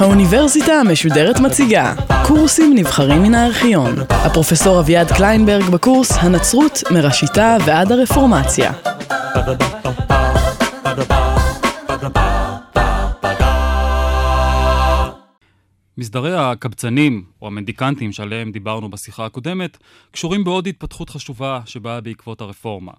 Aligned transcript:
האוניברסיטה 0.00 0.72
המשודרת 0.72 1.40
מציגה 1.40 1.92
קורסים 2.26 2.72
נבחרים 2.74 3.22
מן 3.22 3.34
הארכיון. 3.34 3.94
הפרופסור 4.10 4.80
אביעד 4.80 5.12
קליינברג 5.12 5.64
בקורס 5.70 6.12
הנצרות 6.20 6.82
מראשיתה 6.90 7.56
ועד 7.64 7.92
הרפורמציה. 7.92 8.72
מסדרי 15.98 16.36
הקבצנים, 16.36 17.24
או 17.42 17.46
המדיקנטים 17.46 18.12
שעליהם 18.12 18.52
דיברנו 18.52 18.90
בשיחה 18.90 19.26
הקודמת, 19.26 19.78
קשורים 20.10 20.44
בעוד 20.44 20.66
התפתחות 20.66 21.10
חשובה 21.10 21.60
שבאה 21.66 22.00
בעקבות 22.00 22.40
הרפורמה. 22.40 22.92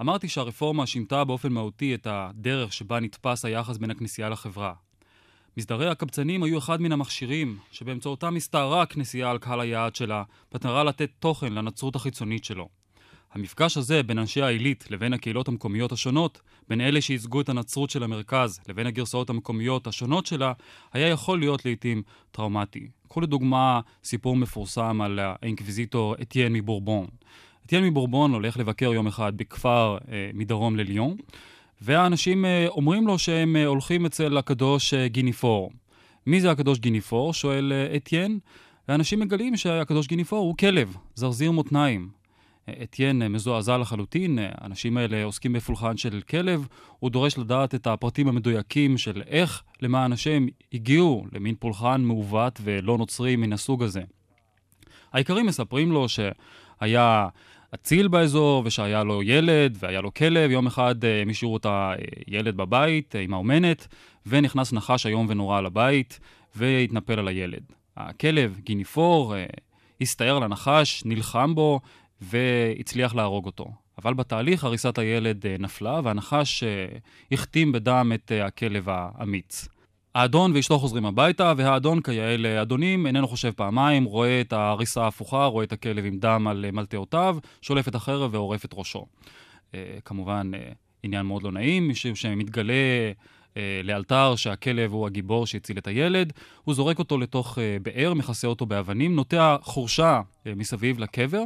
אמרתי 0.00 0.28
שהרפורמה 0.28 0.86
שינתה 0.86 1.24
באופן 1.24 1.52
מהותי 1.52 1.94
את 1.94 2.06
הדרך 2.10 2.72
שבה 2.72 3.00
נתפס 3.00 3.44
היחס 3.44 3.76
בין 3.76 3.90
הכנסייה 3.90 4.28
לחברה. 4.28 4.72
מסדרי 5.56 5.88
הקבצנים 5.88 6.42
היו 6.42 6.58
אחד 6.58 6.82
מן 6.82 6.92
המכשירים 6.92 7.58
שבאמצעותם 7.72 8.36
הסתערה 8.36 8.82
הכנסייה 8.82 9.30
על 9.30 9.38
קהל 9.38 9.60
היעד 9.60 9.96
שלה, 9.96 10.22
במטרה 10.52 10.84
לתת 10.84 11.10
תוכן 11.18 11.52
לנצרות 11.52 11.96
החיצונית 11.96 12.44
שלו. 12.44 12.79
המפגש 13.32 13.76
הזה 13.76 14.02
בין 14.02 14.18
אנשי 14.18 14.42
העילית 14.42 14.84
לבין 14.90 15.12
הקהילות 15.12 15.48
המקומיות 15.48 15.92
השונות, 15.92 16.40
בין 16.68 16.80
אלה 16.80 17.00
שייצגו 17.00 17.40
את 17.40 17.48
הנצרות 17.48 17.90
של 17.90 18.02
המרכז 18.02 18.60
לבין 18.68 18.86
הגרסאות 18.86 19.30
המקומיות 19.30 19.86
השונות 19.86 20.26
שלה, 20.26 20.52
היה 20.92 21.08
יכול 21.08 21.38
להיות 21.38 21.64
לעיתים 21.64 22.02
טראומטי. 22.30 22.88
קחו 23.08 23.20
לדוגמה 23.20 23.80
סיפור 24.04 24.36
מפורסם 24.36 25.00
על 25.00 25.18
האינקוויזיטור 25.22 26.14
אתיין 26.22 26.52
מבורבון. 26.52 27.06
אתיין 27.66 27.84
מבורבון 27.84 28.32
הולך 28.32 28.56
לבקר 28.56 28.92
יום 28.92 29.06
אחד 29.06 29.36
בכפר 29.36 29.98
אה, 30.12 30.30
מדרום 30.34 30.76
לליון, 30.76 31.16
והאנשים 31.80 32.44
אה, 32.44 32.66
אומרים 32.68 33.06
לו 33.06 33.18
שהם 33.18 33.56
אה, 33.56 33.66
הולכים 33.66 34.06
אצל 34.06 34.38
הקדוש 34.38 34.94
אה, 34.94 35.08
גיניפור. 35.08 35.70
מי 36.26 36.40
זה 36.40 36.50
הקדוש 36.50 36.78
גיניפור? 36.78 37.34
שואל 37.34 37.72
אה, 37.72 37.96
אתיין. 37.96 38.38
ואנשים 38.88 39.20
מגלים 39.20 39.56
שהקדוש 39.56 40.06
גיניפור 40.06 40.38
הוא 40.38 40.56
כלב, 40.56 40.96
זרזיר 41.14 41.52
מותניים. 41.52 42.19
אתיין 42.82 43.28
מזועזע 43.28 43.78
לחלוטין, 43.78 44.38
האנשים 44.42 44.96
האלה 44.96 45.24
עוסקים 45.24 45.52
בפולחן 45.52 45.96
של 45.96 46.20
כלב, 46.20 46.66
הוא 46.98 47.10
דורש 47.10 47.38
לדעת 47.38 47.74
את 47.74 47.86
הפרטים 47.86 48.28
המדויקים 48.28 48.98
של 48.98 49.22
איך 49.26 49.62
למען 49.82 50.12
השם 50.12 50.46
הגיעו 50.72 51.26
למין 51.32 51.54
פולחן 51.58 52.00
מעוות 52.00 52.60
ולא 52.64 52.98
נוצרי 52.98 53.36
מן 53.36 53.52
הסוג 53.52 53.82
הזה. 53.82 54.02
האיכרים 55.12 55.46
מספרים 55.46 55.92
לו 55.92 56.06
שהיה 56.08 57.28
אציל 57.74 58.08
באזור 58.08 58.62
ושהיה 58.66 59.04
לו 59.04 59.22
ילד 59.22 59.76
והיה 59.80 60.00
לו 60.00 60.14
כלב, 60.14 60.50
יום 60.50 60.66
אחד 60.66 61.04
הם 61.22 61.30
השאירו 61.30 61.56
את 61.56 61.66
הילד 62.26 62.56
בבית 62.56 63.14
עם 63.18 63.34
האומנת 63.34 63.86
ונכנס 64.26 64.72
נחש 64.72 65.06
איום 65.06 65.26
ונורא 65.28 65.60
לבית 65.60 66.20
והתנפל 66.54 67.18
על 67.18 67.28
הילד. 67.28 67.62
הכלב, 67.96 68.58
גיניפור, 68.64 69.34
הסתער 70.00 70.36
על 70.36 70.42
הנחש, 70.42 71.02
נלחם 71.04 71.54
בו 71.54 71.80
והצליח 72.20 73.14
להרוג 73.14 73.46
אותו. 73.46 73.72
אבל 74.02 74.14
בתהליך 74.14 74.64
הריסת 74.64 74.98
הילד 74.98 75.46
אה, 75.46 75.56
נפלה, 75.58 76.00
והנחש 76.04 76.62
אה, 76.62 76.86
החתים 77.32 77.72
בדם 77.72 78.12
את 78.14 78.32
אה, 78.32 78.46
הכלב 78.46 78.88
האמיץ. 78.88 79.68
האדון 80.14 80.52
ואשתו 80.54 80.78
חוזרים 80.78 81.06
הביתה, 81.06 81.52
והאדון, 81.56 82.00
כיאה 82.00 82.36
לאדונים, 82.36 83.06
איננו 83.06 83.28
חושב 83.28 83.50
פעמיים, 83.50 84.04
רואה 84.04 84.40
את 84.40 84.52
ההריסה 84.52 85.02
ההפוכה, 85.02 85.44
רואה 85.44 85.64
את 85.64 85.72
הכלב 85.72 86.04
עם 86.04 86.18
דם 86.18 86.46
על 86.50 86.70
מלטעותיו, 86.72 87.36
שולף 87.62 87.88
את 87.88 87.94
החרב 87.94 88.34
ועורף 88.34 88.64
את 88.64 88.74
ראשו. 88.74 89.06
כמובן, 90.04 90.50
עניין 91.02 91.26
מאוד 91.26 91.42
לא 91.42 91.52
נעים, 91.52 91.88
משום 91.88 92.14
שמתגלה 92.14 92.72
לאלתר 93.84 94.36
שהכלב 94.36 94.92
הוא 94.92 95.06
הגיבור 95.06 95.46
שהציל 95.46 95.78
את 95.78 95.86
הילד, 95.86 96.32
הוא 96.64 96.74
זורק 96.74 96.98
אותו 96.98 97.18
לתוך 97.18 97.58
באר, 97.82 98.14
מכסה 98.14 98.48
אותו 98.48 98.66
באבנים, 98.66 99.14
נוטע 99.14 99.56
חורשה 99.62 100.20
מסביב 100.56 100.98
לקבר. 100.98 101.42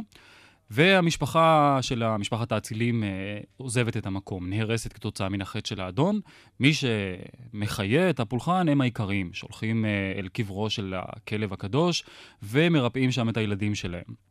והמשפחה 0.69 1.77
של 1.81 2.17
משפחת 2.17 2.51
האצילים 2.51 3.03
אה, 3.03 3.09
עוזבת 3.57 3.97
את 3.97 4.05
המקום, 4.05 4.49
נהרסת 4.49 4.93
כתוצאה 4.93 5.29
מן 5.29 5.41
החטא 5.41 5.67
של 5.67 5.81
האדון. 5.81 6.19
מי 6.59 6.71
שמחיה 6.73 8.09
את 8.09 8.19
הפולחן 8.19 8.69
הם 8.69 8.81
העיקרים, 8.81 9.33
שהולכים 9.33 9.85
אה, 9.85 9.89
אל 10.19 10.27
קברו 10.27 10.69
של 10.69 10.93
הכלב 10.97 11.53
הקדוש 11.53 12.03
ומרפאים 12.43 13.11
שם 13.11 13.29
את 13.29 13.37
הילדים 13.37 13.75
שלהם. 13.75 14.25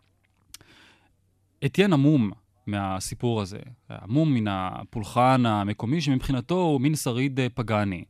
אתיין 1.65 1.93
עמום 1.93 2.31
מהסיפור 2.67 3.41
הזה, 3.41 3.59
עמום 3.91 4.35
מן 4.35 4.49
הפולחן 4.49 5.47
המקומי 5.47 6.01
שמבחינתו 6.01 6.55
הוא 6.55 6.81
מין 6.81 6.95
שריד 6.95 7.41
אה, 7.41 7.47
פגאני. 7.55 8.05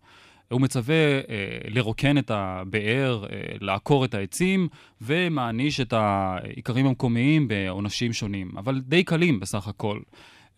הוא 0.49 0.61
מצווה 0.61 0.95
אה, 0.95 1.21
לרוקן 1.69 2.19
את 2.19 2.31
הבאר, 2.31 3.25
אה, 3.25 3.39
לעקור 3.61 4.05
את 4.05 4.15
העצים, 4.15 4.69
ומעניש 5.01 5.81
את 5.81 5.93
האיכרים 5.93 6.87
המקומיים 6.87 7.49
בעונשים 7.49 8.13
שונים, 8.13 8.51
אבל 8.59 8.81
די 8.81 9.05
קלים 9.05 9.41
בסך 9.41 9.69
הכל. 9.69 10.01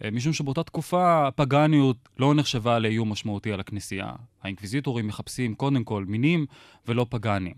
אה, 0.05 0.11
משום 0.11 0.33
שבאותה 0.33 0.63
תקופה 0.63 1.27
הפגניות 1.29 2.09
לא 2.19 2.35
נחשבה 2.35 2.79
לאיום 2.79 3.13
משמעותי 3.13 3.53
על 3.53 3.61
הכנסייה. 3.61 4.13
האינקוויזיטורים 4.43 5.07
מחפשים 5.07 5.55
קודם 5.55 5.85
כל 5.85 6.05
מינים 6.05 6.47
ולא 6.87 7.07
פגנים. 7.09 7.55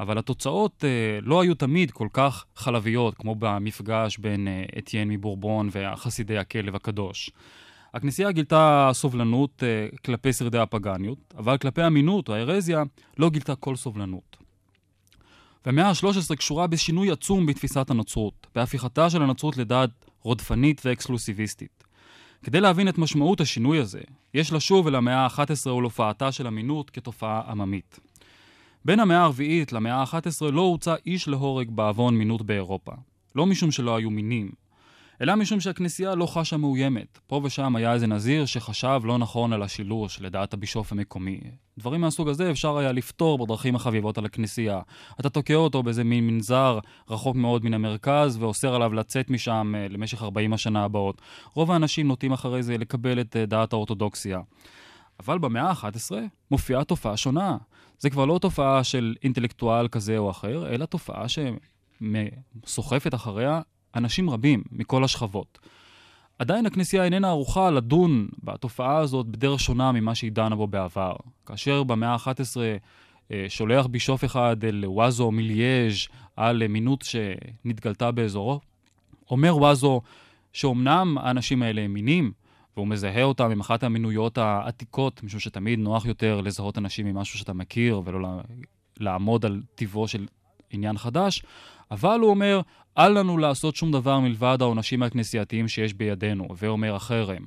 אבל 0.00 0.18
התוצאות 0.18 0.84
אה, 0.84 1.18
לא 1.22 1.40
היו 1.40 1.54
תמיד 1.54 1.90
כל 1.90 2.08
כך 2.12 2.44
חלביות, 2.56 3.14
כמו 3.14 3.34
במפגש 3.34 4.18
בין 4.18 4.48
אה, 4.48 4.64
אתיין 4.78 5.08
מבורבון 5.08 5.68
וחסידי 5.72 6.38
הכלב 6.38 6.74
הקדוש. 6.74 7.30
הכנסייה 7.94 8.32
גילתה 8.32 8.90
סובלנות 8.92 9.62
uh, 9.62 9.96
כלפי 10.04 10.32
שרידי 10.32 10.58
הפגניות, 10.58 11.34
אבל 11.38 11.58
כלפי 11.58 11.86
אמינות 11.86 12.28
או 12.28 12.34
ההרזיה 12.34 12.82
לא 13.18 13.30
גילתה 13.30 13.56
כל 13.56 13.76
סובלנות. 13.76 14.36
והמאה 15.66 15.88
ה-13 15.88 16.36
קשורה 16.36 16.66
בשינוי 16.66 17.10
עצום 17.10 17.46
בתפיסת 17.46 17.90
הנצרות, 17.90 18.46
בהפיכתה 18.54 19.10
של 19.10 19.22
הנצרות 19.22 19.56
לדת 19.56 19.90
רודפנית 20.22 20.82
ואקסקלוסיביסטית. 20.84 21.84
כדי 22.42 22.60
להבין 22.60 22.88
את 22.88 22.98
משמעות 22.98 23.40
השינוי 23.40 23.78
הזה, 23.78 24.00
יש 24.34 24.52
לשוב 24.52 24.86
אל 24.86 24.94
המאה 24.94 25.26
ה-11 25.26 25.70
ולהופעתה 25.70 26.32
של 26.32 26.46
אמינות 26.46 26.90
כתופעה 26.90 27.42
עממית. 27.48 27.98
בין 28.84 29.00
המאה 29.00 29.22
הרביעית 29.22 29.72
למאה 29.72 29.94
ה-11 29.94 30.50
לא 30.52 30.60
הוצא 30.60 30.94
איש 31.06 31.28
להורג 31.28 31.70
בעוון 31.70 32.16
מינות 32.16 32.42
באירופה. 32.42 32.92
לא 33.34 33.46
משום 33.46 33.70
שלא 33.70 33.96
היו 33.96 34.10
מינים, 34.10 34.52
אלא 35.20 35.34
משום 35.34 35.60
שהכנסייה 35.60 36.14
לא 36.14 36.26
חשה 36.26 36.56
מאוימת. 36.56 37.18
פה 37.26 37.40
ושם 37.44 37.76
היה 37.76 37.92
איזה 37.92 38.06
נזיר 38.06 38.46
שחשב 38.46 39.00
לא 39.04 39.18
נכון 39.18 39.52
על 39.52 39.62
השילוש, 39.62 40.20
לדעת 40.20 40.54
הבישוף 40.54 40.92
המקומי. 40.92 41.40
דברים 41.78 42.00
מהסוג 42.00 42.28
הזה 42.28 42.50
אפשר 42.50 42.78
היה 42.78 42.92
לפתור 42.92 43.38
בדרכים 43.38 43.76
החביבות 43.76 44.18
על 44.18 44.24
הכנסייה. 44.24 44.80
אתה 45.20 45.30
תוקע 45.30 45.54
אותו 45.54 45.82
באיזה 45.82 46.04
מין 46.04 46.26
מנזר 46.26 46.78
רחוק 47.10 47.36
מאוד 47.36 47.64
מן 47.64 47.74
המרכז, 47.74 48.36
ואוסר 48.36 48.74
עליו 48.74 48.92
לצאת 48.92 49.30
משם 49.30 49.74
uh, 49.74 49.92
למשך 49.92 50.22
40 50.22 50.52
השנה 50.52 50.84
הבאות. 50.84 51.22
רוב 51.54 51.70
האנשים 51.70 52.08
נוטים 52.08 52.32
אחרי 52.32 52.62
זה 52.62 52.78
לקבל 52.78 53.20
את 53.20 53.36
uh, 53.36 53.46
דעת 53.46 53.72
האורתודוקסיה. 53.72 54.40
אבל 55.20 55.38
במאה 55.38 55.70
ה-11 55.70 56.12
מופיעה 56.50 56.84
תופעה 56.84 57.16
שונה. 57.16 57.56
זה 57.98 58.10
כבר 58.10 58.24
לא 58.24 58.38
תופעה 58.38 58.84
של 58.84 59.14
אינטלקטואל 59.22 59.88
כזה 59.88 60.18
או 60.18 60.30
אחר, 60.30 60.74
אלא 60.74 60.84
תופעה 60.86 61.24
שסוחפת 62.64 63.14
אחריה 63.14 63.60
אנשים 63.96 64.30
רבים 64.30 64.62
מכל 64.72 65.04
השכבות. 65.04 65.58
עדיין 66.38 66.66
הכנסייה 66.66 67.04
איננה 67.04 67.28
ערוכה 67.28 67.70
לדון 67.70 68.28
בתופעה 68.42 68.96
הזאת 68.96 69.26
בדרך 69.26 69.60
שונה 69.60 69.92
ממה 69.92 70.14
שהיא 70.14 70.32
דנה 70.32 70.56
בו 70.56 70.66
בעבר. 70.66 71.16
כאשר 71.46 71.82
במאה 71.82 72.12
ה-11 72.12 72.56
אה, 73.30 73.46
שולח 73.48 73.86
בישוף 73.86 74.24
אחד 74.24 74.64
אל 74.64 74.84
וואזו 74.86 75.30
מליאז' 75.30 75.94
על 76.36 76.66
מינות 76.66 77.02
שנתגלתה 77.02 78.10
באזורו, 78.10 78.60
אומר 79.30 79.56
וואזו 79.56 80.00
שאומנם 80.52 81.18
האנשים 81.20 81.62
האלה 81.62 81.80
הם 81.80 81.94
מינים, 81.94 82.32
והוא 82.76 82.88
מזהה 82.88 83.22
אותם 83.22 83.50
עם 83.50 83.60
אחת 83.60 83.82
המינויות 83.82 84.38
העתיקות, 84.38 85.22
משום 85.22 85.40
שתמיד 85.40 85.78
נוח 85.78 86.06
יותר 86.06 86.40
לזהות 86.40 86.78
אנשים 86.78 87.06
ממשהו 87.06 87.38
שאתה 87.38 87.52
מכיר 87.52 88.02
ולא 88.04 88.28
לעמוד 89.00 89.44
על 89.44 89.62
טיבו 89.74 90.08
של 90.08 90.26
עניין 90.74 90.98
חדש, 90.98 91.42
אבל 91.90 92.20
הוא 92.20 92.30
אומר, 92.30 92.60
אל 92.98 93.18
לנו 93.18 93.38
לעשות 93.38 93.76
שום 93.76 93.92
דבר 93.92 94.18
מלבד 94.18 94.58
העונשים 94.60 95.02
הכנסייתיים 95.02 95.68
שיש 95.68 95.94
בידינו, 95.94 96.48
ואומר 96.56 96.94
החרם. 96.94 97.46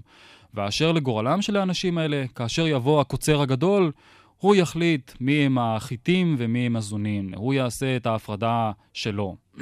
ואשר 0.54 0.92
לגורלם 0.92 1.42
של 1.42 1.58
האנשים 1.58 1.98
האלה, 1.98 2.26
כאשר 2.36 2.68
יבוא 2.68 3.02
הקוצר 3.02 3.42
הגדול, 3.42 3.92
הוא 4.38 4.56
יחליט 4.56 5.12
מי 5.20 5.34
הם 5.34 5.58
החיטים 5.58 6.36
ומי 6.38 6.66
הם 6.66 6.76
הזונים. 6.76 7.34
הוא 7.36 7.54
יעשה 7.54 7.96
את 7.96 8.06
ההפרדה 8.06 8.72
שלו. 8.94 9.36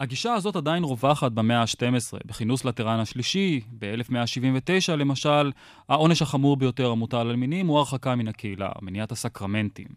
הגישה 0.00 0.34
הזאת 0.34 0.56
עדיין 0.56 0.84
רווחת 0.84 1.32
במאה 1.32 1.60
ה-12. 1.60 2.18
בכינוס 2.26 2.64
לטרן 2.64 3.00
השלישי, 3.00 3.60
ב-1179 3.78 4.96
למשל, 4.96 5.52
העונש 5.88 6.22
החמור 6.22 6.56
ביותר 6.56 6.90
המוטל 6.90 7.16
על 7.16 7.36
מינים 7.36 7.66
הוא 7.66 7.78
הרחקה 7.78 8.14
מן 8.14 8.28
הקהילה, 8.28 8.68
מניעת 8.82 9.12
הסקרמנטים. 9.12 9.88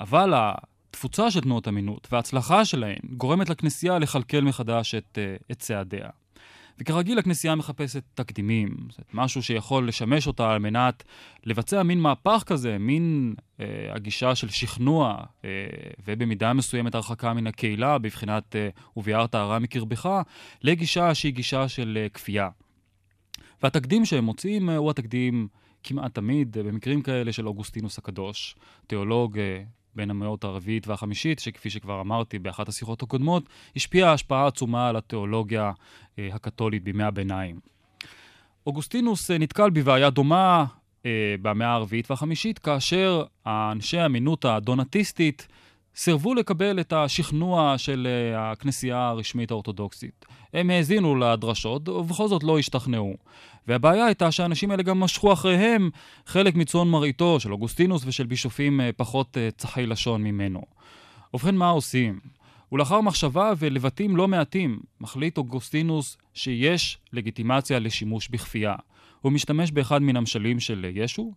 אבל 0.00 0.34
התפוצה 0.90 1.30
של 1.30 1.40
תנועות 1.40 1.66
המינות 1.66 2.08
וההצלחה 2.12 2.64
שלהן 2.64 2.98
גורמת 3.10 3.50
לכנסייה 3.50 3.98
לכלכל 3.98 4.40
מחדש 4.40 4.94
את, 4.94 5.18
uh, 5.18 5.44
את 5.52 5.58
צעדיה. 5.58 6.08
וכרגיל 6.80 7.18
הכנסייה 7.18 7.54
מחפשת 7.54 8.02
תקדימים, 8.14 8.76
זאת 8.90 9.06
משהו 9.12 9.42
שיכול 9.42 9.88
לשמש 9.88 10.26
אותה 10.26 10.50
על 10.50 10.58
מנת 10.58 11.04
לבצע 11.44 11.82
מין 11.82 12.00
מהפך 12.00 12.42
כזה, 12.46 12.78
מין 12.78 13.34
אה, 13.60 13.66
הגישה 13.94 14.34
של 14.34 14.48
שכנוע, 14.48 15.24
אה, 15.44 15.50
ובמידה 16.04 16.52
מסוימת 16.52 16.94
הרחקה 16.94 17.34
מן 17.34 17.46
הקהילה, 17.46 17.98
בבחינת 17.98 18.56
אה, 18.56 18.68
וביארת 18.96 19.34
הרע 19.34 19.58
מקרבך, 19.58 20.08
לגישה 20.62 21.14
שהיא 21.14 21.32
גישה 21.32 21.68
של 21.68 21.98
אה, 22.02 22.08
כפייה. 22.08 22.48
והתקדים 23.62 24.04
שהם 24.04 24.24
מוצאים 24.24 24.70
אה, 24.70 24.76
הוא 24.76 24.90
התקדים 24.90 25.48
כמעט 25.82 26.14
תמיד, 26.14 26.58
אה, 26.58 26.62
במקרים 26.62 27.02
כאלה 27.02 27.32
של 27.32 27.48
אוגוסטינוס 27.48 27.98
הקדוש, 27.98 28.56
תיאולוג 28.86 29.38
אה, 29.38 29.62
בין 29.98 30.10
המאות 30.10 30.44
הרביעית 30.44 30.88
והחמישית, 30.88 31.38
שכפי 31.38 31.70
שכבר 31.70 32.00
אמרתי 32.00 32.38
באחת 32.38 32.68
השיחות 32.68 33.02
הקודמות, 33.02 33.48
השפיעה 33.76 34.12
השפעה 34.12 34.46
עצומה 34.46 34.88
על 34.88 34.96
התיאולוגיה 34.96 35.72
אה, 36.18 36.28
הקתולית 36.32 36.84
בימי 36.84 37.04
הביניים. 37.04 37.60
אוגוסטינוס 38.66 39.30
אה, 39.30 39.38
נתקל 39.38 39.70
בבעיה 39.70 40.10
דומה 40.10 40.64
אה, 41.06 41.34
במאה 41.42 41.72
הרביעית 41.72 42.10
והחמישית, 42.10 42.58
כאשר 42.58 43.24
האנשי 43.44 43.98
האמינות 43.98 44.44
הדונטיסטית 44.44 45.48
סירבו 45.98 46.34
לקבל 46.34 46.80
את 46.80 46.92
השכנוע 46.92 47.78
של 47.78 48.08
אה, 48.10 48.52
הכנסייה 48.52 49.08
הרשמית 49.08 49.50
האורתודוקסית. 49.50 50.26
הם 50.54 50.70
האזינו 50.70 51.16
לדרשות, 51.16 51.88
ובכל 51.88 52.28
זאת 52.28 52.42
לא 52.42 52.58
השתכנעו. 52.58 53.14
והבעיה 53.68 54.06
הייתה 54.06 54.32
שהאנשים 54.32 54.70
האלה 54.70 54.82
גם 54.82 55.00
משכו 55.00 55.32
אחריהם 55.32 55.90
חלק 56.26 56.54
מצאן 56.54 56.88
מרעיתו 56.88 57.40
של 57.40 57.52
אוגוסטינוס 57.52 58.02
ושל 58.06 58.26
בישופים 58.26 58.80
אה, 58.80 58.90
פחות 58.96 59.38
אה, 59.38 59.48
צחי 59.56 59.86
לשון 59.86 60.22
ממנו. 60.22 60.62
ובכן, 61.34 61.56
מה 61.56 61.68
עושים? 61.68 62.20
ולאחר 62.72 63.00
מחשבה 63.00 63.52
ולבטים 63.58 64.16
לא 64.16 64.28
מעטים, 64.28 64.80
מחליט 65.00 65.38
אוגוסטינוס 65.38 66.18
שיש 66.34 66.98
לגיטימציה 67.12 67.78
לשימוש 67.78 68.28
בכפייה. 68.28 68.74
הוא 69.20 69.32
משתמש 69.32 69.70
באחד 69.70 70.02
מן 70.02 70.16
המשלים 70.16 70.60
של 70.60 70.86
ישו. 70.94 71.32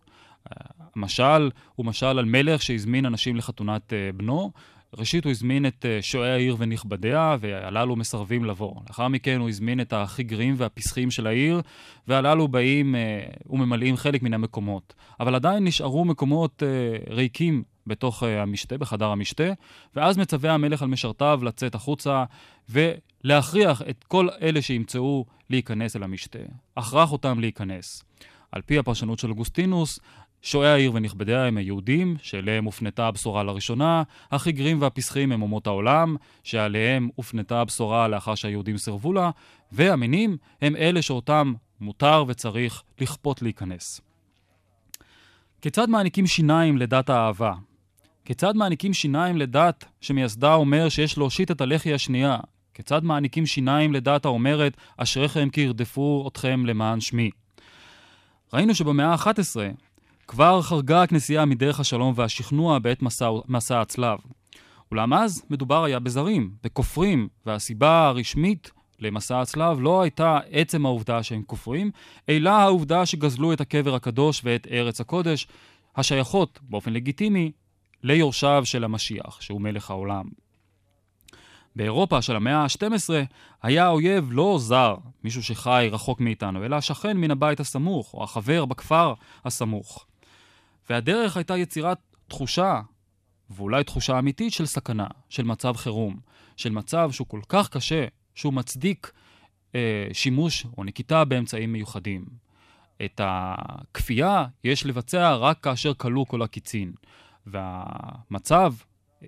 המשל 0.96 1.50
הוא 1.74 1.86
משל 1.86 2.06
על 2.06 2.24
מלך 2.24 2.62
שהזמין 2.62 3.06
אנשים 3.06 3.36
לחתונת 3.36 3.92
בנו, 4.16 4.52
ראשית 4.98 5.24
הוא 5.24 5.30
הזמין 5.30 5.66
את 5.66 5.86
אה, 5.86 5.98
שועי 6.02 6.30
העיר 6.30 6.56
ונכבדיה, 6.58 7.36
והללו 7.40 7.96
מסרבים 7.96 8.44
לבוא. 8.44 8.74
לאחר 8.88 9.08
מכן 9.08 9.40
הוא 9.40 9.48
הזמין 9.48 9.80
את 9.80 9.92
הכי 9.92 10.22
גרים 10.22 10.54
והפסחים 10.56 11.10
של 11.10 11.26
העיר, 11.26 11.62
והללו 12.08 12.48
באים 12.48 12.94
אה, 12.94 13.20
וממלאים 13.50 13.96
חלק 13.96 14.22
מן 14.22 14.34
המקומות. 14.34 14.94
אבל 15.20 15.34
עדיין 15.34 15.64
נשארו 15.64 16.04
מקומות 16.04 16.62
אה, 16.62 17.14
ריקים 17.14 17.62
בתוך 17.86 18.22
המשתה, 18.22 18.78
בחדר 18.78 19.06
המשתה, 19.06 19.52
ואז 19.96 20.18
מצווה 20.18 20.52
המלך 20.52 20.82
על 20.82 20.88
משרתיו 20.88 21.40
לצאת 21.42 21.74
החוצה 21.74 22.24
ולהכריח 22.68 23.82
את 23.90 24.04
כל 24.04 24.28
אלה 24.42 24.62
שימצאו 24.62 25.24
להיכנס 25.50 25.96
אל 25.96 26.02
המשתה. 26.02 26.38
הכרח 26.76 27.12
אותם 27.12 27.40
להיכנס. 27.40 28.04
על 28.52 28.62
פי 28.62 28.78
הפרשנות 28.78 29.18
של 29.18 29.30
אוגוסטינוס, 29.30 29.98
שועי 30.42 30.68
העיר 30.68 30.94
ונכבדיה 30.94 31.44
הם 31.44 31.56
היהודים, 31.56 32.16
שאליהם 32.22 32.64
הופנתה 32.64 33.06
הבשורה 33.06 33.42
לראשונה, 33.42 34.02
החיגרים 34.30 34.80
והפסחים 34.82 35.32
הם 35.32 35.42
אומות 35.42 35.66
העולם, 35.66 36.16
שעליהם 36.42 37.08
הופנתה 37.14 37.60
הבשורה 37.60 38.08
לאחר 38.08 38.34
שהיהודים 38.34 38.78
סירבו 38.78 39.12
לה, 39.12 39.30
והמינים 39.72 40.36
הם 40.62 40.76
אלה 40.76 41.02
שאותם 41.02 41.52
מותר 41.80 42.24
וצריך 42.28 42.82
לכפות 43.00 43.42
להיכנס. 43.42 44.00
כיצד 45.60 45.88
מעניקים 45.88 46.26
שיניים 46.26 46.78
לדת 46.78 47.10
האהבה? 47.10 47.54
כיצד 48.24 48.56
מעניקים 48.56 48.92
שיניים 48.92 49.36
לדת 49.36 49.84
שמייסדה 50.00 50.54
אומר 50.54 50.88
שיש 50.88 51.18
להושיט 51.18 51.50
את 51.50 51.60
הלחי 51.60 51.94
השנייה? 51.94 52.36
כיצד 52.74 53.04
מעניקים 53.04 53.46
שיניים 53.46 53.92
לדת 53.92 54.24
האומרת 54.24 54.76
אשריכם 54.96 55.48
כי 55.50 55.60
ירדפו 55.60 56.28
אתכם 56.28 56.66
למען 56.66 57.00
שמי? 57.00 57.30
ראינו 58.52 58.74
שבמאה 58.74 59.06
ה-11 59.06 59.56
כבר 60.32 60.62
חרגה 60.62 61.02
הכנסייה 61.02 61.44
מדרך 61.44 61.80
השלום 61.80 62.12
והשכנוע 62.16 62.78
בעת 62.78 63.02
מסע, 63.02 63.30
מסע 63.48 63.80
הצלב. 63.80 64.18
אולם 64.90 65.14
אז 65.14 65.42
מדובר 65.50 65.84
היה 65.84 65.98
בזרים, 65.98 66.50
בכופרים, 66.64 67.28
והסיבה 67.46 68.06
הרשמית 68.06 68.70
למסע 68.98 69.40
הצלב 69.40 69.80
לא 69.80 70.02
הייתה 70.02 70.38
עצם 70.50 70.86
העובדה 70.86 71.22
שהם 71.22 71.42
כופרים, 71.46 71.90
אלא 72.28 72.50
העובדה 72.50 73.06
שגזלו 73.06 73.52
את 73.52 73.60
הקבר 73.60 73.94
הקדוש 73.94 74.40
ואת 74.44 74.66
ארץ 74.70 75.00
הקודש, 75.00 75.46
השייכות 75.96 76.58
באופן 76.62 76.92
לגיטימי 76.92 77.52
ליורשיו 78.02 78.62
של 78.64 78.84
המשיח, 78.84 79.40
שהוא 79.40 79.60
מלך 79.60 79.90
העולם. 79.90 80.24
באירופה 81.76 82.22
של 82.22 82.36
המאה 82.36 82.56
ה-12 82.56 83.10
היה 83.62 83.86
האויב 83.86 84.28
לא 84.30 84.56
זר, 84.60 84.96
מישהו 85.24 85.42
שחי 85.42 85.88
רחוק 85.92 86.20
מאיתנו, 86.20 86.64
אלא 86.64 86.76
השכן 86.76 87.16
מן 87.16 87.30
הבית 87.30 87.60
הסמוך, 87.60 88.14
או 88.14 88.24
החבר 88.24 88.64
בכפר 88.64 89.14
הסמוך. 89.44 90.06
והדרך 90.92 91.36
הייתה 91.36 91.56
יצירת 91.56 91.98
תחושה, 92.28 92.80
ואולי 93.50 93.84
תחושה 93.84 94.18
אמיתית 94.18 94.52
של 94.52 94.66
סכנה, 94.66 95.06
של 95.28 95.42
מצב 95.42 95.76
חירום, 95.76 96.16
של 96.56 96.70
מצב 96.70 97.10
שהוא 97.12 97.26
כל 97.26 97.40
כך 97.48 97.68
קשה, 97.68 98.06
שהוא 98.34 98.52
מצדיק 98.52 99.12
אה, 99.74 100.08
שימוש 100.12 100.66
או 100.78 100.84
נקיטה 100.84 101.24
באמצעים 101.24 101.72
מיוחדים. 101.72 102.24
את 103.04 103.20
הכפייה 103.24 104.46
יש 104.64 104.86
לבצע 104.86 105.36
רק 105.36 105.60
כאשר 105.60 105.94
כלו 105.94 106.26
כל 106.26 106.42
הקיצין. 106.42 106.92
והמצב, 107.46 108.74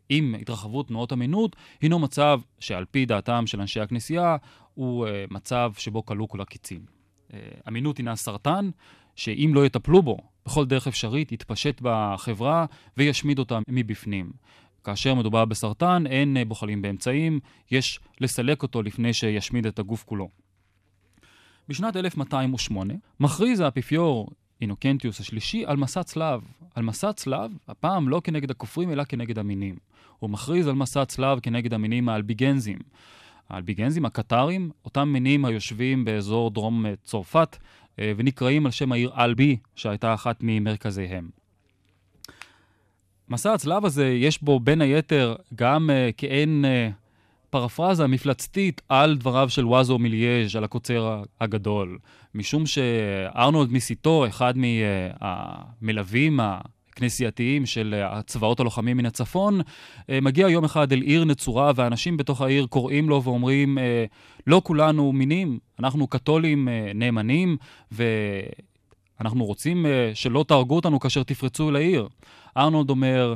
עם 0.09 0.35
התרחבות 0.41 0.89
תנועות 0.89 1.13
אמינות, 1.13 1.57
הינו 1.81 1.99
מצב 1.99 2.41
שעל 2.59 2.85
פי 2.85 3.07
דעתם 3.07 3.47
של 3.47 3.61
אנשי 3.61 3.81
הכנסייה, 3.81 4.37
הוא 4.75 5.07
אה, 5.07 5.25
מצב 5.31 5.73
שבו 5.79 6.05
כלו 6.05 6.29
כל 6.29 6.41
הקיצין. 6.41 6.85
אמינות 7.69 7.99
הינה 7.99 8.17
סרטן, 8.17 8.71
שאם 9.17 9.51
לא 9.55 9.67
יטפלו 9.67 10.03
בו 10.03 10.19
בכל 10.47 10.67
דרך 10.67 10.87
אפשרית 10.87 11.33
יתפשט 11.33 11.81
בחברה 11.83 12.67
וישמיד 12.97 13.39
אותה 13.39 13.59
מבפנים. 13.69 14.33
כאשר 14.85 15.15
מדובר 15.15 15.45
בסרטן, 15.45 16.07
אין 16.07 16.37
בוחלים 16.49 16.83
באמצעים, 16.83 17.41
יש 17.71 18.01
לסלק 18.21 18.63
אותו 18.63 18.83
לפני 18.83 19.13
שישמיד 19.13 19.67
את 19.67 19.79
הגוף 19.79 20.05
כולו. 20.05 20.29
בשנת 21.69 21.97
1208 21.97 22.95
מכריז 23.21 23.61
האפיפיור 23.61 24.31
אינוקנטיוס 24.61 25.21
השלישי 25.21 25.65
על 25.67 25.77
מסע 25.77 26.03
צלב. 26.03 26.41
על 26.75 26.83
מסע 26.83 27.13
צלב, 27.13 27.51
הפעם 27.69 28.09
לא 28.09 28.21
כנגד 28.25 28.51
הכופרים 28.51 28.91
אלא 28.91 29.05
כנגד 29.05 29.39
המינים. 29.39 29.77
הוא 30.19 30.31
מכריז 30.31 30.67
על 30.67 30.75
מסע 30.75 31.05
צלב 31.05 31.41
כנגד 31.41 31.75
המינים 31.75 32.09
האלביגנזים. 32.09 32.79
האלביגנזים, 33.51 34.05
הקטרים, 34.05 34.71
אותם 34.85 35.09
מינים 35.09 35.45
היושבים 35.45 36.05
באזור 36.05 36.51
דרום 36.51 36.87
אה, 36.87 36.95
צרפת, 37.05 37.57
אה, 37.99 38.13
ונקראים 38.17 38.67
על 38.67 38.73
שם 38.73 38.93
העיר 38.93 39.11
אלבי, 39.19 39.57
שהייתה 39.75 40.15
אחת 40.15 40.37
ממרכזיהם. 40.41 41.29
מסע 43.29 43.53
הצלב 43.53 43.85
הזה, 43.85 44.07
יש 44.09 44.43
בו 44.43 44.61
בין 44.61 44.81
היתר 44.81 45.37
גם 45.55 45.91
uh, 45.91 46.13
כעין 46.17 46.65
פרפרזה 47.51 48.07
מפלצתית 48.07 48.83
על 48.89 49.17
דבריו 49.17 49.49
של 49.51 49.67
וואזו 49.67 49.99
מיליאז' 49.99 50.57
על 50.57 50.65
הקוצר 50.65 51.23
הגדול. 51.41 51.99
משום 52.35 52.67
שארנולד 52.67 53.71
מיסיטו, 53.71 54.27
אחד 54.27 54.55
מהמלווים 54.57 56.41
הכנסייתיים 56.95 57.67
של 57.67 58.03
הצבאות 58.07 58.61
הלוחמים 58.61 58.97
מן 58.97 59.07
הצפון, 59.07 59.61
מגיע 60.09 60.49
יום 60.49 60.65
אחד 60.65 60.93
אל 60.93 61.01
עיר 61.01 61.25
נצורה, 61.25 61.73
ואנשים 61.75 62.17
בתוך 62.17 62.41
העיר 62.41 62.67
קוראים 62.67 63.09
לו 63.09 63.23
ואומרים, 63.23 63.79
לא 64.47 64.61
כולנו 64.65 65.13
מינים, 65.13 65.59
אנחנו 65.79 66.07
קתולים 66.07 66.69
אה, 66.69 66.93
נאמנים, 66.95 67.57
ואנחנו 67.93 69.45
רוצים 69.45 69.87
אה, 69.87 70.11
שלא 70.15 70.45
תהרגו 70.49 70.77
אותנו 70.77 71.01
כאשר 71.01 71.23
תפרצו 71.23 71.71
לעיר. 71.71 72.09
ארנולד 72.57 72.91
אומר, 72.91 73.35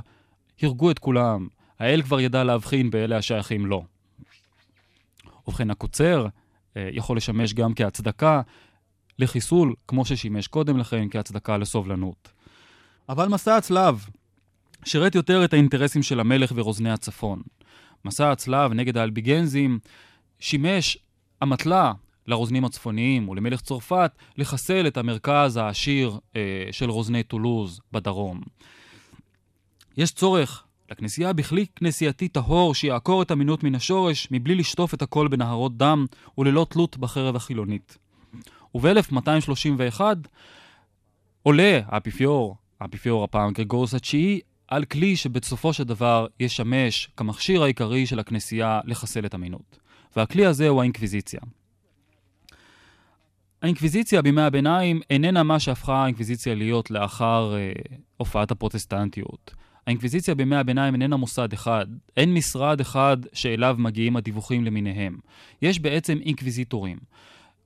הרגו 0.62 0.90
את 0.90 0.98
כולם, 0.98 1.48
האל 1.78 2.02
כבר 2.02 2.20
ידע 2.20 2.44
להבחין 2.44 2.90
באלה 2.90 3.16
השייכים 3.16 3.66
לו. 3.66 3.84
ובכן, 5.46 5.70
הקוצר 5.70 6.26
אה, 6.76 6.88
יכול 6.92 7.16
לשמש 7.16 7.54
גם 7.54 7.74
כהצדקה 7.74 8.40
לחיסול, 9.18 9.74
כמו 9.88 10.04
ששימש 10.04 10.46
קודם 10.46 10.78
לכן 10.78 11.08
כהצדקה 11.10 11.56
לסובלנות. 11.56 12.32
אבל 13.08 13.28
מסע 13.28 13.56
הצלב 13.56 14.06
שירת 14.84 15.14
יותר 15.14 15.44
את 15.44 15.52
האינטרסים 15.52 16.02
של 16.02 16.20
המלך 16.20 16.52
ורוזני 16.54 16.90
הצפון. 16.90 17.42
מסע 18.04 18.32
הצלב 18.32 18.72
נגד 18.72 18.96
האלביגנזים 18.96 19.78
שימש 20.40 20.98
אמתלה 21.42 21.92
לרוזנים 22.26 22.64
הצפוניים 22.64 23.28
ולמלך 23.28 23.60
צרפת 23.60 24.12
לחסל 24.36 24.86
את 24.86 24.96
המרכז 24.96 25.56
העשיר 25.56 26.18
אה, 26.36 26.68
של 26.70 26.90
רוזני 26.90 27.22
טולוז 27.22 27.80
בדרום. 27.92 28.40
יש 29.96 30.12
צורך 30.12 30.64
לכנסייה 30.90 31.32
בכלי 31.32 31.66
כנסייתי 31.76 32.28
טהור 32.28 32.74
שיעקור 32.74 33.22
את 33.22 33.30
המינות 33.30 33.64
מן 33.64 33.74
השורש 33.74 34.28
מבלי 34.30 34.54
לשטוף 34.54 34.94
את 34.94 35.02
הכל 35.02 35.28
בנהרות 35.28 35.76
דם 35.76 36.06
וללא 36.38 36.66
תלות 36.70 36.96
בחרב 36.96 37.36
החילונית. 37.36 37.98
וב-1231 38.74 40.00
עולה 41.42 41.80
האפיפיור, 41.86 42.56
האפיפיור 42.80 43.24
הפעם 43.24 43.52
גרגורוס 43.52 43.94
התשיעי, 43.94 44.40
על 44.68 44.84
כלי 44.84 45.16
שבסופו 45.16 45.72
של 45.72 45.84
דבר 45.84 46.26
ישמש 46.40 47.10
כמכשיר 47.16 47.62
העיקרי 47.62 48.06
של 48.06 48.18
הכנסייה 48.18 48.80
לחסל 48.84 49.26
את 49.26 49.34
המינות. 49.34 49.78
והכלי 50.16 50.46
הזה 50.46 50.68
הוא 50.68 50.80
האינקוויזיציה. 50.80 51.40
האינקוויזיציה 53.62 54.22
בימי 54.22 54.42
הביניים 54.42 55.00
איננה 55.10 55.42
מה 55.42 55.60
שהפכה 55.60 56.02
האינקוויזיציה 56.02 56.54
להיות 56.54 56.90
לאחר 56.90 57.54
אה, 57.56 57.72
הופעת 58.16 58.50
הפרוטסטנטיות. 58.50 59.54
האינקוויזיציה 59.86 60.34
בימי 60.34 60.56
הביניים 60.56 60.94
איננה 60.94 61.16
מוסד 61.16 61.52
אחד, 61.52 61.86
אין 62.16 62.34
משרד 62.34 62.80
אחד 62.80 63.16
שאליו 63.32 63.76
מגיעים 63.78 64.16
הדיווחים 64.16 64.64
למיניהם. 64.64 65.18
יש 65.62 65.80
בעצם 65.80 66.18
אינקוויזיטורים. 66.22 66.98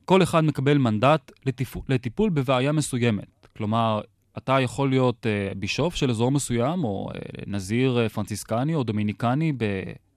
כל 0.04 0.22
אחד 0.22 0.44
מקבל 0.44 0.78
מנדט 0.78 1.32
לטיפול, 1.46 1.82
לטיפול 1.88 2.30
בבעיה 2.30 2.72
מסוימת. 2.72 3.48
כלומר, 3.56 4.00
אתה 4.38 4.60
יכול 4.60 4.90
להיות 4.90 5.26
אה, 5.26 5.58
בישוף 5.58 5.94
של 5.94 6.10
אזור 6.10 6.30
מסוים, 6.30 6.84
או 6.84 7.08
אה, 7.10 7.18
נזיר 7.46 7.98
אה, 8.06 8.08
פרנציסקני 8.08 8.74
או 8.74 8.82
דומיניקני 8.82 9.52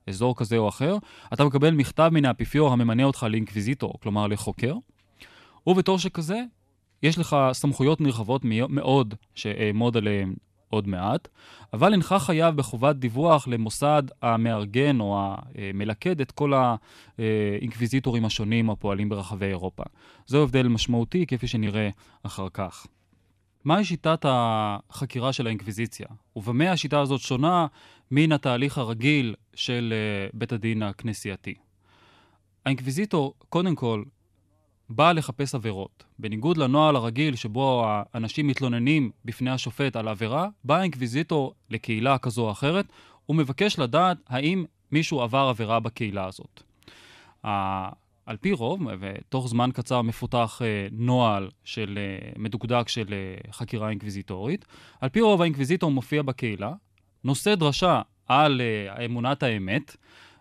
באזור 0.06 0.36
כזה 0.36 0.56
או 0.56 0.68
אחר, 0.68 0.96
אתה 1.32 1.44
מקבל 1.44 1.70
מכתב 1.70 2.10
מן 2.12 2.24
האפיפיור 2.24 2.72
הממנה 2.72 3.04
אותך 3.04 3.26
לאינקוויזיטור, 3.30 3.94
כלומר 4.02 4.26
לחוקר, 4.26 4.74
ובתור 5.66 5.98
שכזה, 5.98 6.42
יש 7.02 7.18
לך 7.18 7.36
סמכויות 7.52 8.00
נרחבות 8.00 8.42
מאוד 8.68 9.14
שאעמוד 9.34 9.96
עליהן 9.96 10.34
עוד 10.68 10.88
מעט, 10.88 11.28
אבל 11.72 11.92
אינך 11.92 12.14
חייב 12.18 12.56
בחובת 12.56 12.96
דיווח 12.96 13.48
למוסד 13.48 14.02
המארגן 14.22 15.00
או 15.00 15.34
המלכד 15.54 16.20
את 16.20 16.30
כל 16.30 16.52
האינקוויזיטורים 17.18 18.24
השונים 18.24 18.70
הפועלים 18.70 19.08
ברחבי 19.08 19.46
אירופה. 19.46 19.82
זהו 20.26 20.42
הבדל 20.42 20.68
משמעותי 20.68 21.26
כפי 21.26 21.46
שנראה 21.46 21.88
אחר 22.22 22.46
כך. 22.54 22.86
מהי 23.66 23.84
שיטת 23.84 24.24
החקירה 24.28 25.32
של 25.32 25.46
האינקוויזיציה? 25.46 26.06
ובמה 26.36 26.70
השיטה 26.70 27.00
הזאת 27.00 27.20
שונה 27.20 27.66
מן 28.10 28.32
התהליך 28.32 28.78
הרגיל 28.78 29.34
של 29.54 29.94
אה, 29.96 30.28
בית 30.34 30.52
הדין 30.52 30.82
הכנסייתי? 30.82 31.54
האינקוויזיטור, 32.64 33.34
קודם 33.48 33.74
כל, 33.74 34.04
בא 34.88 35.12
לחפש 35.12 35.54
עבירות. 35.54 36.04
בניגוד 36.18 36.56
לנוהל 36.56 36.96
הרגיל 36.96 37.36
שבו 37.36 37.84
האנשים 37.86 38.46
מתלוננים 38.46 39.10
בפני 39.24 39.50
השופט 39.50 39.96
על 39.96 40.08
עבירה, 40.08 40.48
בא 40.64 40.76
האינקוויזיטור 40.76 41.54
לקהילה 41.70 42.18
כזו 42.18 42.42
או 42.42 42.50
אחרת 42.50 42.86
ומבקש 43.28 43.78
לדעת 43.78 44.18
האם 44.28 44.64
מישהו 44.92 45.20
עבר 45.20 45.46
עבירה 45.48 45.80
בקהילה 45.80 46.26
הזאת. 46.26 46.62
על 48.26 48.36
פי 48.36 48.52
רוב, 48.52 48.80
ותוך 49.00 49.48
זמן 49.48 49.70
קצר 49.74 50.02
מפותח 50.02 50.62
אה, 50.64 50.86
נוהל 50.92 51.50
של, 51.64 51.98
אה, 51.98 52.28
מדוקדק 52.38 52.88
של 52.88 53.12
אה, 53.12 53.52
חקירה 53.52 53.90
אינקוויזיטורית, 53.90 54.64
על 55.00 55.08
פי 55.08 55.20
רוב 55.20 55.42
האינקוויזיטור 55.42 55.90
מופיע 55.90 56.22
בקהילה, 56.22 56.72
נושא 57.24 57.54
דרשה 57.54 58.02
על 58.26 58.60
אמונת 59.04 59.42
האמת, 59.42 59.96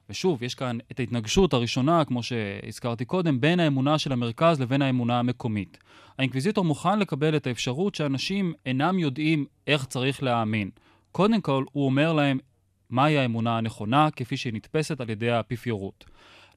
ושוב, 0.09 0.43
יש 0.43 0.55
כאן 0.55 0.77
את 0.91 0.99
ההתנגשות 0.99 1.53
הראשונה, 1.53 2.05
כמו 2.05 2.23
שהזכרתי 2.23 3.05
קודם, 3.05 3.41
בין 3.41 3.59
האמונה 3.59 3.99
של 3.99 4.11
המרכז 4.11 4.59
לבין 4.59 4.81
האמונה 4.81 5.19
המקומית. 5.19 5.77
האינקוויזיטור 6.17 6.65
מוכן 6.65 6.99
לקבל 6.99 7.35
את 7.35 7.47
האפשרות 7.47 7.95
שאנשים 7.95 8.53
אינם 8.65 8.99
יודעים 8.99 9.45
איך 9.67 9.85
צריך 9.85 10.23
להאמין. 10.23 10.69
קודם 11.11 11.41
כל, 11.41 11.63
הוא 11.71 11.85
אומר 11.85 12.13
להם 12.13 12.39
מהי 12.89 13.17
האמונה 13.17 13.57
הנכונה, 13.57 14.11
כפי 14.11 14.37
שהיא 14.37 14.53
נתפסת 14.53 15.01
על 15.01 15.09
ידי 15.09 15.31
האפיפיורות. 15.31 16.05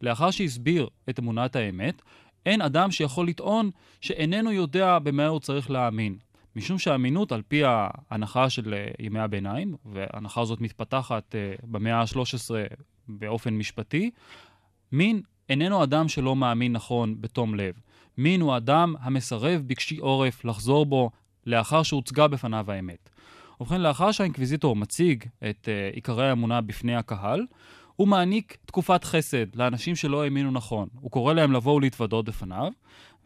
לאחר 0.01 0.31
שהסביר 0.31 0.89
את 1.11 1.19
אמונת 1.19 1.57
האמת, 1.57 2.03
אין 2.47 2.63
אדם 2.63 2.91
שיכול 2.91 3.29
לטעון 3.29 3.71
שאיננו 4.01 4.53
יודע 4.53 4.99
במה 4.99 5.27
הוא 5.27 5.41
צריך 5.41 5.71
להאמין. 5.71 6.17
משום 6.57 6.79
שהאמינות, 6.79 7.33
על 7.33 7.43
פי 7.49 7.63
ההנחה 7.65 8.51
של 8.51 8.75
אה, 8.75 8.89
ימי 8.99 9.21
הביניים, 9.21 9.77
וההנחה 9.85 10.41
הזאת 10.41 10.61
מתפתחת 10.61 11.35
אה, 11.35 11.55
במאה 11.63 12.01
ה-13 12.01 12.51
באופן 13.09 13.55
משפטי, 13.55 14.11
מין 14.93 15.23
איננו 15.49 15.83
אדם 15.83 16.09
שלא 16.09 16.37
מאמין 16.37 16.73
נכון 16.73 17.21
בתום 17.21 17.55
לב. 17.55 17.75
מין 18.19 18.41
הוא 18.41 18.57
אדם 18.57 18.95
המסרב 19.01 19.63
בקשי 19.67 19.99
עורף 19.99 20.45
לחזור 20.45 20.87
בו 20.87 21.11
לאחר 21.47 21.83
שהוצגה 21.83 22.29
בפניו 22.29 22.71
האמת. 22.71 23.11
ובכן, 23.61 23.81
לאחר 23.81 24.13
שהאינקוויזיטור 24.13 24.77
מציג 24.77 25.25
את 25.51 25.69
uh, 25.69 25.95
עיקרי 25.95 26.29
האמונה 26.29 26.61
בפני 26.61 26.97
הקהל, 26.97 27.47
הוא 27.97 28.09
מעניק 28.09 28.59
תקופת 28.67 29.05
חסד 29.05 29.57
לאנשים 29.57 29.97
שלא 29.97 30.25
האמינו 30.25 30.51
נכון. 30.51 30.89
הוא 31.01 31.11
קורא 31.11 31.35
להם 31.35 31.53
לבוא 31.53 31.75
ולהתוודות 31.75 32.25
בפניו, 32.25 32.73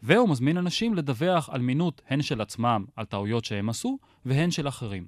והוא 0.03 0.29
מזמין 0.29 0.57
אנשים 0.57 0.93
לדווח 0.95 1.49
על 1.49 1.61
מינות 1.61 2.01
הן 2.09 2.21
של 2.21 2.41
עצמם, 2.41 2.85
על 2.95 3.05
טעויות 3.05 3.45
שהם 3.45 3.69
עשו, 3.69 3.97
והן 4.25 4.51
של 4.51 4.67
אחרים. 4.67 5.05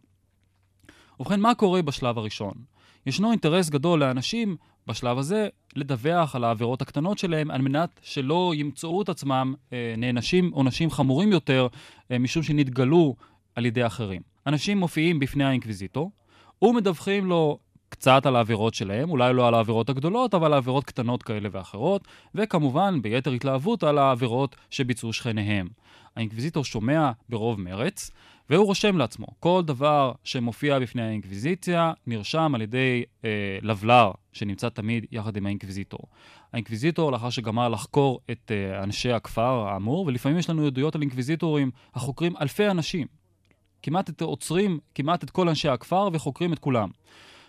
ובכן, 1.20 1.40
מה 1.40 1.56
קורה 1.56 1.82
בשלב 1.82 2.18
הראשון? 2.18 2.54
ישנו 3.06 3.32
אינטרס 3.32 3.70
גדול 3.70 4.00
לאנשים 4.00 4.58
בשלב 4.88 5.18
הזה 5.18 5.48
לדווח 5.76 6.36
על 6.36 6.44
העבירות 6.44 6.82
הקטנות 6.82 7.18
שלהם 7.18 7.52
על 7.52 7.62
מנת 7.62 8.00
שלא 8.04 8.54
ימצאו 8.56 9.02
את 9.02 9.10
עצמם 9.10 9.54
אה, 9.74 9.94
נענשים 9.98 10.52
עונשים 10.52 10.92
חמורים 10.92 11.32
יותר 11.32 11.68
אה, 12.12 12.20
משום 12.20 12.44
שנתגלו 12.44 13.16
על 13.56 13.66
ידי 13.66 13.86
אחרים. 13.86 14.35
אנשים 14.48 14.78
מופיעים 14.78 15.20
בפני 15.20 15.44
האינקוויזיטור 15.44 16.12
ומדווחים 16.62 17.26
לו 17.26 17.60
קצת 17.90 18.26
על 18.26 18.36
העבירות 18.36 18.74
שלהם, 18.74 19.10
אולי 19.10 19.34
לא 19.34 19.48
על 19.48 19.54
העבירות 19.54 19.90
הגדולות, 19.90 20.34
אבל 20.34 20.46
על 20.46 20.54
עבירות 20.54 20.84
קטנות 20.84 21.24
כאלה 21.24 21.50
ואחרות, 21.52 22.08
וכמובן, 22.36 23.02
ביתר 23.02 23.32
התלהבות, 23.32 23.84
על 23.84 23.98
העבירות 23.98 24.56
שביצעו 24.70 25.14
שכניהם. 25.14 25.68
האינקוויזיטור 26.16 26.64
שומע 26.64 27.12
ברוב 27.30 27.60
מרץ, 27.60 28.12
והוא 28.50 28.66
רושם 28.66 28.98
לעצמו. 28.98 29.28
כל 29.40 29.62
דבר 29.66 30.12
שמופיע 30.24 30.80
בפני 30.80 31.02
האינקוויזיציה 31.02 31.94
נרשם 32.08 32.52
על 32.56 32.62
ידי 32.62 33.04
אה, 33.26 33.58
לבלר, 33.62 34.12
שנמצא 34.34 34.70
תמיד 34.70 35.06
יחד 35.12 35.38
עם 35.38 35.46
האינקוויזיטור. 35.46 36.00
האינקוויזיטור, 36.54 37.12
לאחר 37.12 37.30
שגמר 37.30 37.70
לחקור 37.70 38.20
את 38.32 38.52
אה, 38.52 38.84
אנשי 38.84 39.12
הכפר 39.12 39.68
האמור, 39.68 40.06
ולפעמים 40.06 40.38
יש 40.38 40.50
לנו 40.50 40.66
עדויות 40.66 40.96
על 40.96 41.02
אינקוויזיטורים 41.02 41.72
החוקרים 41.96 42.34
אלפי 42.42 42.68
אנשים. 42.68 43.08
כמעט 43.86 44.10
את, 44.10 44.22
עוצרים 44.22 44.80
כמעט 44.96 45.24
את 45.24 45.30
כל 45.30 45.50
אנשי 45.50 45.70
הכפר 45.70 46.10
וחוקרים 46.14 46.54
את 46.54 46.60
כולם. 46.60 46.90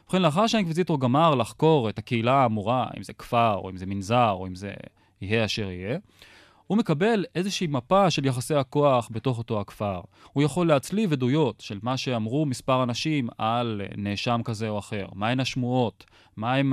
ובכן, 0.04 0.22
לאחר 0.22 0.46
שהאינקוויזיטור 0.46 1.00
גמר 1.00 1.34
לחקור 1.34 1.88
את 1.88 1.98
הקהילה 1.98 2.34
האמורה, 2.34 2.86
אם 2.96 3.02
זה 3.02 3.12
כפר, 3.12 3.54
או 3.54 3.70
אם 3.70 3.76
זה 3.76 3.86
מנזר, 3.86 4.30
או 4.30 4.46
אם 4.46 4.54
זה 4.54 4.72
יהיה 5.20 5.44
אשר 5.44 5.70
יהיה, 5.70 5.98
הוא 6.66 6.78
מקבל 6.78 7.24
איזושהי 7.34 7.66
מפה 7.66 8.10
של 8.10 8.26
יחסי 8.26 8.54
הכוח 8.54 9.08
בתוך 9.12 9.38
אותו 9.38 9.60
הכפר. 9.60 10.00
הוא 10.32 10.42
יכול 10.42 10.68
להצליב 10.68 11.12
עדויות 11.12 11.60
של 11.60 11.78
מה 11.82 11.96
שאמרו 11.96 12.46
מספר 12.46 12.82
אנשים 12.82 13.28
על 13.38 13.82
נאשם 13.96 14.40
כזה 14.44 14.68
או 14.68 14.78
אחר, 14.78 15.06
מהן 15.14 15.40
השמועות, 15.40 16.04
מהם 16.36 16.72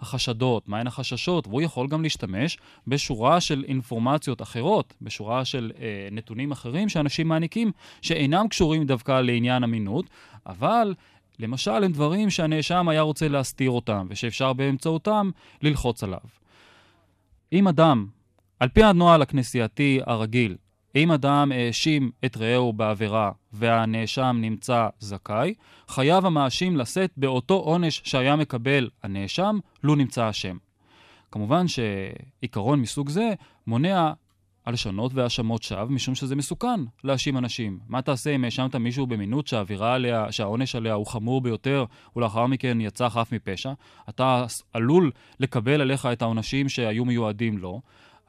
החשדות, 0.00 0.68
מהן 0.68 0.86
החששות, 0.86 1.46
והוא 1.46 1.62
יכול 1.62 1.88
גם 1.88 2.02
להשתמש 2.02 2.58
בשורה 2.86 3.40
של 3.40 3.64
אינפורמציות 3.68 4.42
אחרות, 4.42 4.94
בשורה 5.02 5.44
של 5.44 5.72
אה, 5.78 6.08
נתונים 6.12 6.52
אחרים 6.52 6.88
שאנשים 6.88 7.28
מעניקים, 7.28 7.72
שאינם 8.02 8.48
קשורים 8.48 8.84
דווקא 8.86 9.20
לעניין 9.20 9.64
אמינות, 9.64 10.10
אבל 10.46 10.94
למשל 11.38 11.84
הם 11.84 11.92
דברים 11.92 12.30
שהנאשם 12.30 12.88
היה 12.88 13.00
רוצה 13.00 13.28
להסתיר 13.28 13.70
אותם, 13.70 14.06
ושאפשר 14.10 14.52
באמצעותם 14.52 15.30
ללחוץ 15.62 16.02
עליו. 16.04 16.20
אם 17.52 17.68
אדם 17.68 18.06
על 18.60 18.68
פי 18.68 18.84
הנוהל 18.84 19.22
הכנסייתי 19.22 20.00
הרגיל, 20.06 20.56
אם 20.96 21.12
אדם 21.12 21.52
האשים 21.52 22.10
את 22.24 22.36
רעהו 22.36 22.72
בעבירה 22.72 23.30
והנאשם 23.52 24.36
נמצא 24.40 24.88
זכאי, 24.98 25.54
חייב 25.88 26.26
המאשים 26.26 26.76
לשאת 26.76 27.10
באותו 27.16 27.54
עונש 27.54 28.02
שהיה 28.04 28.36
מקבל 28.36 28.90
הנאשם, 29.02 29.58
לו 29.82 29.94
נמצא 29.94 30.30
אשם. 30.30 30.56
כמובן 31.30 31.64
שעיקרון 31.68 32.80
מסוג 32.80 33.08
זה 33.08 33.32
מונע 33.66 34.12
הלשנות 34.66 35.14
והאשמות 35.14 35.62
שווא, 35.62 35.84
משום 35.84 36.14
שזה 36.14 36.36
מסוכן 36.36 36.80
להאשים 37.04 37.38
אנשים. 37.38 37.78
מה 37.88 38.02
תעשה 38.02 38.34
אם 38.34 38.44
האשמת 38.44 38.76
מישהו 38.76 39.06
במינות 39.06 39.46
שהאווירה 39.46 39.94
עליה, 39.94 40.32
שהעונש 40.32 40.74
עליה 40.74 40.94
הוא 40.94 41.06
חמור 41.06 41.40
ביותר, 41.40 41.84
ולאחר 42.16 42.46
מכן 42.46 42.80
יצא 42.80 43.08
חף 43.08 43.32
מפשע? 43.32 43.72
אתה 44.08 44.44
עלול 44.72 45.10
לקבל 45.40 45.80
עליך 45.80 46.06
את 46.06 46.22
העונשים 46.22 46.68
שהיו 46.68 47.04
מיועדים 47.04 47.58
לו. 47.58 47.80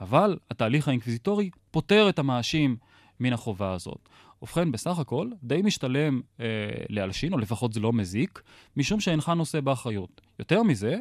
אבל 0.01 0.37
התהליך 0.51 0.87
האינקוויזיטורי 0.87 1.49
פוטר 1.71 2.09
את 2.09 2.19
המאשים 2.19 2.75
מן 3.19 3.33
החובה 3.33 3.73
הזאת. 3.73 4.09
ובכן, 4.41 4.71
בסך 4.71 4.99
הכל, 4.99 5.29
די 5.43 5.61
משתלם 5.61 6.21
אה, 6.39 6.45
להלשין, 6.89 7.33
או 7.33 7.37
לפחות 7.37 7.73
זה 7.73 7.79
לא 7.79 7.93
מזיק, 7.93 8.41
משום 8.77 8.99
שאינך 8.99 9.29
נושא 9.29 9.59
באחריות. 9.59 10.21
יותר 10.39 10.63
מזה, 10.63 10.95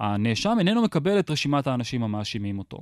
הנאשם 0.00 0.56
איננו 0.58 0.82
מקבל 0.82 1.18
את 1.18 1.30
רשימת 1.30 1.66
האנשים 1.66 2.02
המאשימים 2.02 2.58
אותו. 2.58 2.78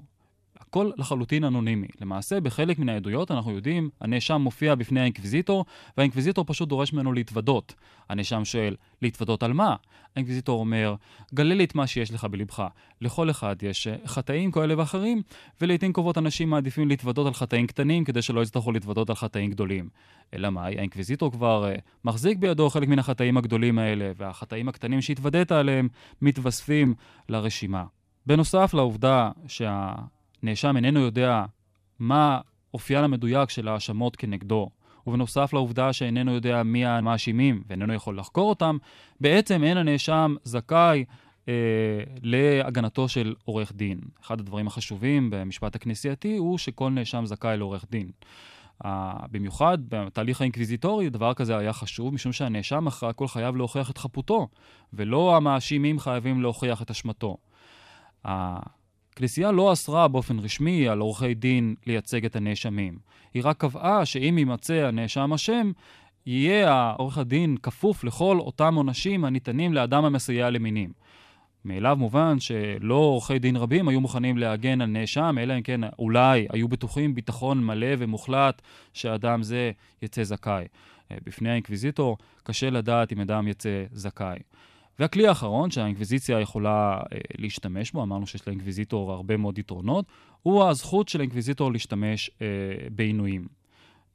הכל 0.72 0.90
לחלוטין 0.96 1.44
אנונימי. 1.44 1.86
למעשה, 2.00 2.40
בחלק 2.40 2.78
מן 2.78 2.88
העדויות 2.88 3.30
אנחנו 3.30 3.50
יודעים, 3.50 3.90
הנאשם 4.00 4.40
מופיע 4.40 4.74
בפני 4.74 5.00
האינקוויזיטור, 5.00 5.64
והאינקוויזיטור 5.96 6.44
פשוט 6.44 6.68
דורש 6.68 6.92
ממנו 6.92 7.12
להתוודות. 7.12 7.74
הנאשם 8.08 8.44
שואל, 8.44 8.76
להתוודות 9.02 9.42
על 9.42 9.52
מה? 9.52 9.76
האינקוויזיטור 10.16 10.60
אומר, 10.60 10.94
גלה 11.34 11.54
לי 11.54 11.64
את 11.64 11.74
מה 11.74 11.86
שיש 11.86 12.12
לך 12.12 12.24
בלבך. 12.24 12.66
לכל 13.00 13.30
אחד 13.30 13.56
יש 13.62 13.86
אה, 13.86 13.96
חטאים 14.06 14.52
כאלה 14.52 14.78
ואחרים, 14.78 15.22
ולעיתים 15.60 15.92
קרובות 15.92 16.18
אנשים 16.18 16.50
מעדיפים 16.50 16.88
להתוודות 16.88 17.26
על 17.26 17.34
חטאים 17.34 17.66
קטנים, 17.66 18.04
כדי 18.04 18.22
שלא 18.22 18.42
יצטרכו 18.42 18.72
להתוודות 18.72 19.10
על 19.10 19.16
חטאים 19.16 19.50
גדולים. 19.50 19.88
אלא 20.34 20.50
מאי? 20.50 20.78
האינקוויזיטור 20.78 21.32
כבר 21.32 21.72
אה, 21.74 21.80
מחזיק 22.04 22.38
בידו 22.38 22.70
חלק 22.70 22.88
מן 22.88 22.98
החטאים 22.98 23.36
הגדולים 23.36 23.78
האלה, 23.78 24.12
והחטאים 24.16 24.68
הקטנים 24.68 25.00
שהתוודית 25.00 25.52
עליהם 25.52 25.88
מתווספים 26.22 26.94
לרשימה. 27.28 27.84
בנוסף 28.26 28.74
לעובדה 28.74 29.30
שה... 29.46 29.94
נאשם 30.42 30.76
איננו 30.76 31.00
יודע 31.00 31.44
מה 31.98 32.40
אופיין 32.74 33.04
המדויק 33.04 33.50
של 33.50 33.68
ההאשמות 33.68 34.16
כנגדו, 34.16 34.70
ובנוסף 35.06 35.52
לעובדה 35.52 35.92
שאיננו 35.92 36.34
יודע 36.34 36.62
מי 36.62 36.86
המאשימים 36.86 37.62
ואיננו 37.68 37.94
יכול 37.94 38.18
לחקור 38.18 38.48
אותם, 38.48 38.76
בעצם 39.20 39.64
אין 39.64 39.76
הנאשם 39.76 40.34
זכאי 40.44 41.04
אה, 41.48 41.54
להגנתו 42.22 43.08
של 43.08 43.34
עורך 43.44 43.72
דין. 43.72 44.00
אחד 44.22 44.40
הדברים 44.40 44.66
החשובים 44.66 45.30
במשפט 45.30 45.74
הכנסייתי 45.74 46.36
הוא 46.36 46.58
שכל 46.58 46.90
נאשם 46.90 47.26
זכאי 47.26 47.56
לעורך 47.56 47.84
דין. 47.90 48.10
אה, 48.84 48.86
במיוחד 49.30 49.78
בתהליך 49.88 50.40
האינקוויזיטורי, 50.40 51.10
דבר 51.10 51.34
כזה 51.34 51.58
היה 51.58 51.72
חשוב, 51.72 52.14
משום 52.14 52.32
שהנאשם 52.32 52.86
אחרי 52.86 53.08
הכל 53.08 53.28
חייב 53.28 53.56
להוכיח 53.56 53.90
את 53.90 53.98
חפותו, 53.98 54.48
ולא 54.92 55.36
המאשימים 55.36 55.98
חייבים 55.98 56.42
להוכיח 56.42 56.82
את 56.82 56.90
אשמתו. 56.90 57.36
הכנסייה 59.14 59.52
לא 59.52 59.72
אסרה 59.72 60.08
באופן 60.08 60.38
רשמי 60.38 60.88
על 60.88 60.98
עורכי 60.98 61.34
דין 61.34 61.74
לייצג 61.86 62.24
את 62.24 62.36
הנאשמים. 62.36 62.98
היא 63.34 63.42
רק 63.44 63.56
קבעה 63.56 64.06
שאם 64.06 64.34
יימצא 64.38 64.74
הנאשם 64.74 65.32
אשם, 65.32 65.72
יהיה 66.26 66.90
עורך 66.90 67.18
הדין 67.18 67.56
כפוף 67.62 68.04
לכל 68.04 68.38
אותם 68.38 68.74
עונשים 68.74 69.24
הניתנים 69.24 69.74
לאדם 69.74 70.04
המסייע 70.04 70.50
למינים. 70.50 70.92
מאליו 71.64 71.96
מובן 71.96 72.40
שלא 72.40 72.94
עורכי 72.94 73.38
דין 73.38 73.56
רבים 73.56 73.88
היו 73.88 74.00
מוכנים 74.00 74.38
להגן 74.38 74.80
על 74.80 74.88
נאשם, 74.88 75.36
אלא 75.40 75.56
אם 75.56 75.62
כן 75.62 75.80
אולי 75.98 76.46
היו 76.50 76.68
בטוחים 76.68 77.14
ביטחון 77.14 77.64
מלא 77.64 77.94
ומוחלט 77.98 78.62
שאדם 78.92 79.42
זה 79.42 79.70
יצא 80.02 80.24
זכאי. 80.24 80.64
בפני 81.10 81.50
האינקוויזיטור 81.50 82.16
קשה 82.42 82.70
לדעת 82.70 83.12
אם 83.12 83.20
אדם 83.20 83.48
יצא 83.48 83.84
זכאי. 83.92 84.38
והכלי 85.02 85.26
האחרון 85.26 85.70
שהאינקוויזיציה 85.70 86.40
יכולה 86.40 87.00
אה, 87.12 87.18
להשתמש 87.38 87.92
בו, 87.92 88.02
אמרנו 88.02 88.26
שיש 88.26 88.48
לאינקוויזיטור 88.48 89.12
הרבה 89.12 89.36
מאוד 89.36 89.58
יתרונות, 89.58 90.04
הוא 90.42 90.64
הזכות 90.64 91.08
של 91.08 91.20
האינקוויזיטור 91.20 91.72
להשתמש 91.72 92.30
אה, 92.42 92.46
בעינויים. 92.90 93.46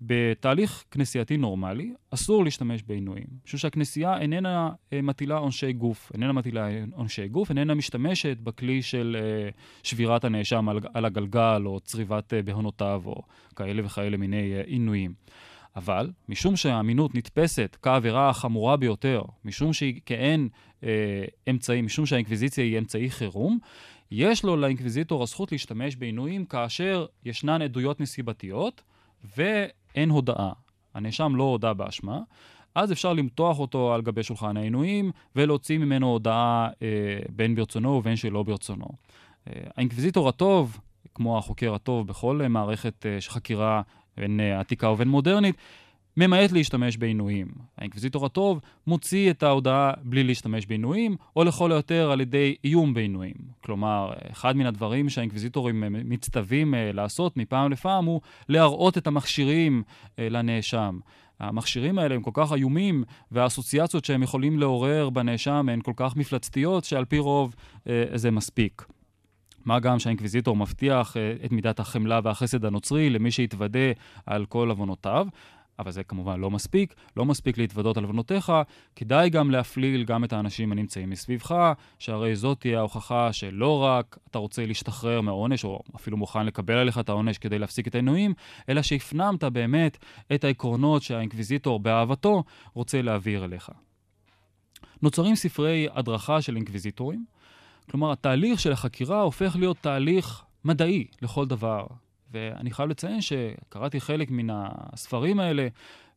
בתהליך 0.02 0.84
כנסייתי 0.92 1.38
נורמלי, 1.38 1.94
אסור 2.12 2.44
להשתמש 2.44 2.84
בעינויים. 2.84 3.26
משום 3.46 3.60
שהכנסייה 3.60 4.18
איננה 4.20 4.70
אה, 4.94 5.02
מטילה 5.02 5.38
עונשי 5.38 5.74
גוף, 5.74 6.12
איננה 6.14 6.34
מטילה 6.34 6.70
עונשי 6.92 7.28
גוף, 7.28 7.50
איננה 7.50 7.74
משתמשת 7.74 8.38
בכלי 8.38 8.82
של 8.82 9.18
שבירת 9.84 10.24
הנאשם 10.24 10.70
על, 10.94 11.06
הגלגל, 11.06 11.64
או 11.66 11.80
צריבת 11.80 12.34
בהונותיו, 12.46 13.02
או 13.06 13.22
כאלה 13.56 13.86
וכאלה 13.86 14.18
מיני 14.18 14.54
עינויים. 14.66 15.14
אבל, 15.78 16.12
משום 16.30 16.56
שהמינות 16.56 17.16
נתפסת 17.16 17.78
כעבירה 17.82 18.30
החמורה 18.30 18.78
ביותר, 18.78 19.22
משום 19.46 19.74
שהיא 19.74 20.02
כעין 20.06 20.50
אה, 20.84 21.26
אמצעי, 21.50 21.82
משום 21.82 22.06
שהאינקוויזיציה 22.06 22.64
היא 22.64 22.78
אמצעי 22.78 23.10
חירום, 23.10 23.60
יש 24.12 24.44
לו 24.44 24.56
לאינקוויזיטור 24.56 25.24
הזכות 25.24 25.52
להשתמש 25.52 25.96
בעינויים 25.96 26.46
כאשר 26.46 27.06
ישנן 27.26 27.62
עדויות 27.62 28.02
נסיבתיות, 28.02 28.82
ו... 29.38 29.44
אין 29.98 30.10
הודאה, 30.10 30.52
הנאשם 30.94 31.36
לא 31.36 31.44
הודה 31.44 31.74
באשמה, 31.74 32.20
אז 32.76 32.92
אפשר 32.92 33.14
למתוח 33.14 33.60
אותו 33.60 33.94
על 33.94 34.02
גבי 34.02 34.24
שולחן 34.24 34.58
העינויים 34.58 35.12
ולהוציא 35.36 35.78
ממנו 35.78 36.08
הודאה 36.08 36.68
אה, 36.82 37.20
בין 37.30 37.56
ברצונו 37.56 37.90
ובין 37.90 38.16
שלא 38.16 38.44
ברצונו. 38.44 38.88
אה, 39.48 39.54
האינקוויזיטור 39.76 40.30
הטוב, 40.30 40.80
כמו 41.16 41.38
החוקר 41.38 41.74
הטוב 41.74 42.08
בכל 42.08 42.42
אה, 42.42 42.48
מערכת 42.48 43.06
אה, 43.06 43.18
חקירה, 43.28 43.82
בין 44.18 44.40
אה, 44.40 44.60
עתיקה 44.60 44.90
ובין 44.90 45.08
מודרנית, 45.08 45.56
ממעט 46.18 46.52
להשתמש 46.52 46.98
בעינויים. 46.98 47.48
האינקוויזיטור 47.78 48.26
הטוב 48.26 48.60
מוציא 48.88 49.32
את 49.32 49.44
ההודאה 49.44 49.92
בלי 50.04 50.24
להשתמש 50.24 50.66
בעינויים, 50.66 51.16
או 51.36 51.44
לכל 51.44 51.72
היותר 51.72 52.12
על 52.12 52.22
ידי 52.22 52.56
איום 52.64 52.94
בעינויים. 52.94 53.36
כלומר, 53.64 54.14
אחד 54.32 54.58
מן 54.58 54.66
הדברים 54.66 55.10
שהאינקוויזיטורים 55.10 55.84
מצטווים 55.90 56.76
אה, 56.76 56.92
לעשות 56.94 57.38
מפעם 57.38 57.72
לפעם 57.72 58.06
הוא 58.06 58.22
להראות 58.50 58.98
את 58.98 59.08
המכשירים 59.08 59.84
אה, 60.20 60.30
לנאשם. 60.30 61.00
המכשירים 61.40 62.00
האלה 62.00 62.16
הם 62.16 62.22
כל 62.22 62.32
כך 62.34 62.54
איומים, 62.54 63.04
והאסוציאציות 63.32 64.06
שהם 64.06 64.24
יכולים 64.24 64.60
לעורר 64.60 65.10
בנאשם 65.10 65.70
הן 65.72 65.82
כל 65.82 65.94
כך 65.96 66.16
מפלצתיות, 66.16 66.84
שעל 66.84 67.06
פי 67.06 67.20
רוב 67.20 67.56
אה, 67.88 68.04
זה 68.14 68.32
מספיק. 68.32 68.86
מה 69.68 69.80
גם 69.80 70.00
שהאינקוויזיטור 70.00 70.56
מבטיח 70.56 71.18
את 71.46 71.52
מידת 71.52 71.80
החמלה 71.80 72.20
והחסד 72.24 72.66
הנוצרי 72.66 73.10
למי 73.10 73.32
שיתוודה 73.32 73.92
על 74.26 74.46
כל 74.46 74.70
עוונותיו, 74.70 75.28
אבל 75.80 75.92
זה 75.92 76.04
כמובן 76.04 76.40
לא 76.40 76.52
מספיק, 76.52 76.94
לא 77.18 77.26
מספיק 77.26 77.58
להתוודות 77.58 77.98
על 77.98 78.04
עוונותיך, 78.04 78.52
כדאי 78.96 79.30
גם 79.30 79.52
להפליל 79.52 80.04
גם 80.04 80.24
את 80.24 80.34
האנשים 80.34 80.72
הנמצאים 80.72 81.10
מסביבך, 81.10 81.74
שהרי 82.00 82.36
זאת 82.36 82.60
תהיה 82.60 82.80
ההוכחה 82.80 83.34
שלא 83.34 83.84
רק 83.84 84.18
אתה 84.32 84.40
רוצה 84.40 84.66
להשתחרר 84.66 85.22
מהעונש, 85.22 85.66
או 85.66 85.80
אפילו 85.96 86.18
מוכן 86.18 86.46
לקבל 86.46 86.78
עליך 86.78 87.00
את 87.00 87.10
העונש 87.10 87.38
כדי 87.38 87.60
להפסיק 87.60 87.88
את 87.88 87.96
העינויים, 87.96 88.34
אלא 88.70 88.82
שהפנמת 88.82 89.44
באמת 89.44 89.98
את 90.36 90.44
העקרונות 90.44 91.02
שהאינקוויזיטור 91.02 91.80
באהבתו 91.80 92.44
רוצה 92.74 93.02
להעביר 93.02 93.46
אליך. 93.46 93.70
נוצרים 95.02 95.36
ספרי 95.36 95.88
הדרכה 95.92 96.42
של 96.42 96.56
אינקוויזיטורים, 96.56 97.26
כלומר 97.92 98.12
התהליך 98.12 98.60
של 98.60 98.72
החקירה 98.72 99.22
הופך 99.22 99.56
להיות 99.60 99.78
תהליך 99.82 100.44
מדעי 100.66 101.08
לכל 101.22 101.46
דבר. 101.46 101.86
ואני 102.32 102.72
חייב 102.72 102.90
לציין 102.90 103.22
שקראתי 103.22 104.00
חלק 104.00 104.32
מן 104.32 104.48
הספרים 104.52 105.40
האלה, 105.40 105.68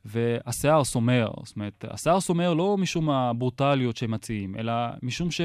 והשיער 0.04 0.84
סומר. 0.84 1.30
זאת 1.44 1.56
אומרת, 1.56 1.84
השיער 1.90 2.20
סומר 2.20 2.54
לא 2.54 2.76
משום 2.78 3.10
הברוטליות 3.10 3.96
שהם 3.96 4.10
מציעים, 4.10 4.56
אלא 4.56 4.72
משום 5.02 5.30
ש... 5.30 5.40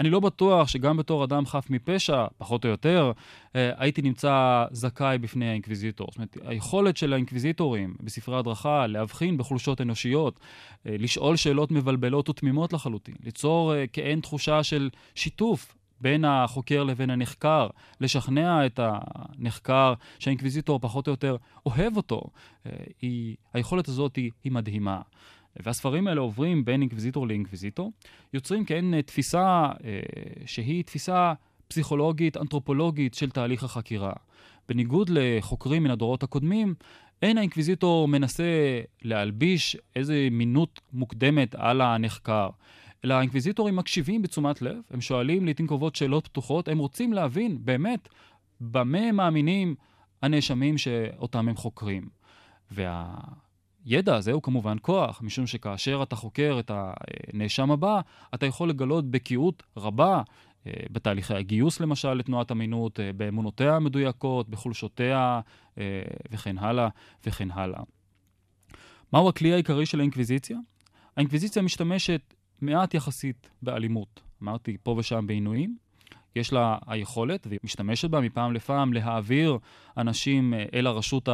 אני 0.00 0.10
לא 0.10 0.20
בטוח 0.20 0.68
שגם 0.68 0.96
בתור 0.96 1.24
אדם 1.24 1.46
חף 1.46 1.66
מפשע, 1.70 2.26
פחות 2.38 2.64
או 2.64 2.70
יותר, 2.70 3.12
אה, 3.56 3.70
הייתי 3.76 4.02
נמצא 4.02 4.64
זכאי 4.70 5.18
בפני 5.18 5.48
האינקוויזיטור. 5.48 6.06
זאת 6.10 6.16
אומרת, 6.16 6.36
היכולת 6.44 6.96
של 6.96 7.12
האינקוויזיטורים 7.12 7.94
בספרי 8.00 8.38
הדרכה 8.38 8.86
להבחין 8.86 9.38
בחולשות 9.38 9.80
אנושיות, 9.80 10.40
אה, 10.86 10.96
לשאול 10.98 11.36
שאלות 11.36 11.70
מבלבלות 11.70 12.28
ותמימות 12.28 12.72
לחלוטין, 12.72 13.14
ליצור 13.24 13.74
אה, 13.74 13.86
כעין 13.86 14.20
תחושה 14.20 14.62
של 14.62 14.90
שיתוף 15.14 15.74
בין 16.00 16.24
החוקר 16.24 16.84
לבין 16.84 17.10
הנחקר, 17.10 17.68
לשכנע 18.00 18.66
את 18.66 18.80
הנחקר 18.82 19.94
שהאינקוויזיטור 20.18 20.78
פחות 20.78 21.06
או 21.06 21.12
יותר 21.12 21.36
אוהב 21.66 21.96
אותו, 21.96 22.22
היא, 23.02 23.36
היכולת 23.54 23.88
הזאת 23.88 24.16
היא, 24.16 24.30
היא 24.44 24.52
מדהימה. 24.52 25.00
והספרים 25.56 26.08
האלה 26.08 26.20
עוברים 26.20 26.64
בין 26.64 26.80
אינקוויזיטור 26.80 27.26
לאינקוויזיטור, 27.26 27.92
יוצרים 28.34 28.64
אה, 28.94 29.02
תפיסה 29.02 29.68
אה, 29.84 30.00
שהיא 30.46 30.84
תפיסה 30.84 31.32
פסיכולוגית, 31.68 32.36
אנתרופולוגית 32.36 33.14
של 33.14 33.30
תהליך 33.30 33.64
החקירה. 33.64 34.12
בניגוד 34.68 35.10
לחוקרים 35.12 35.82
מן 35.82 35.90
הדורות 35.90 36.22
הקודמים, 36.22 36.74
אין 37.22 37.38
האינקוויזיטור 37.38 38.08
מנסה 38.08 38.44
להלביש 39.02 39.76
איזה 39.96 40.28
מינות 40.30 40.80
מוקדמת 40.92 41.54
על 41.54 41.80
הנחקר. 41.80 42.48
אלא 43.04 43.14
האינקוויזיטורים 43.14 43.76
מקשיבים 43.76 44.22
בתשומת 44.22 44.62
לב, 44.62 44.76
הם 44.90 45.00
שואלים 45.00 45.44
לעיתים 45.44 45.66
קרובות 45.66 45.96
שאלות 45.96 46.28
פתוחות, 46.28 46.68
הם 46.68 46.78
רוצים 46.78 47.12
להבין 47.12 47.58
באמת 47.64 48.08
במה 48.60 49.12
מאמינים 49.12 49.74
הנאשמים 50.22 50.78
שאותם 50.78 51.48
הם 51.48 51.56
חוקרים. 51.56 52.08
והידע 53.86 54.16
הזה 54.16 54.32
הוא 54.32 54.42
כמובן 54.42 54.76
כוח, 54.82 55.22
משום 55.22 55.46
שכאשר 55.46 56.02
אתה 56.02 56.16
חוקר 56.16 56.56
את 56.60 56.70
הנאשם 56.74 57.70
הבא, 57.70 58.00
אתה 58.34 58.46
יכול 58.46 58.68
לגלות 58.68 59.10
בקיאות 59.10 59.62
רבה 59.76 60.22
אה, 60.66 60.72
בתהליכי 60.90 61.34
הגיוס 61.34 61.80
למשל 61.80 62.14
לתנועת 62.14 62.52
המינות, 62.52 63.00
אה, 63.00 63.12
באמונותיה 63.12 63.76
המדויקות, 63.76 64.48
בחולשותיה 64.48 65.40
אה, 65.78 66.02
וכן 66.30 66.58
הלאה 66.58 66.88
וכן 67.26 67.50
הלאה. 67.50 67.82
מהו 69.12 69.28
הכלי 69.28 69.52
העיקרי 69.52 69.86
של 69.86 70.00
האינקוויזיציה? 70.00 70.58
האינקוויזיציה 71.16 71.62
משתמשת 71.62 72.34
מעט 72.60 72.94
יחסית 72.94 73.50
באלימות. 73.62 74.20
אמרתי, 74.42 74.76
פה 74.82 74.94
ושם 74.98 75.26
בעינויים. 75.26 75.76
יש 76.36 76.52
לה 76.52 76.78
היכולת, 76.86 77.46
והיא 77.46 77.58
משתמשת 77.64 78.10
בה 78.10 78.20
מפעם 78.20 78.52
לפעם, 78.52 78.92
להעביר 78.92 79.58
אנשים 79.96 80.54
אה, 80.54 80.64
אל 80.74 80.86
הרשות 80.86 81.28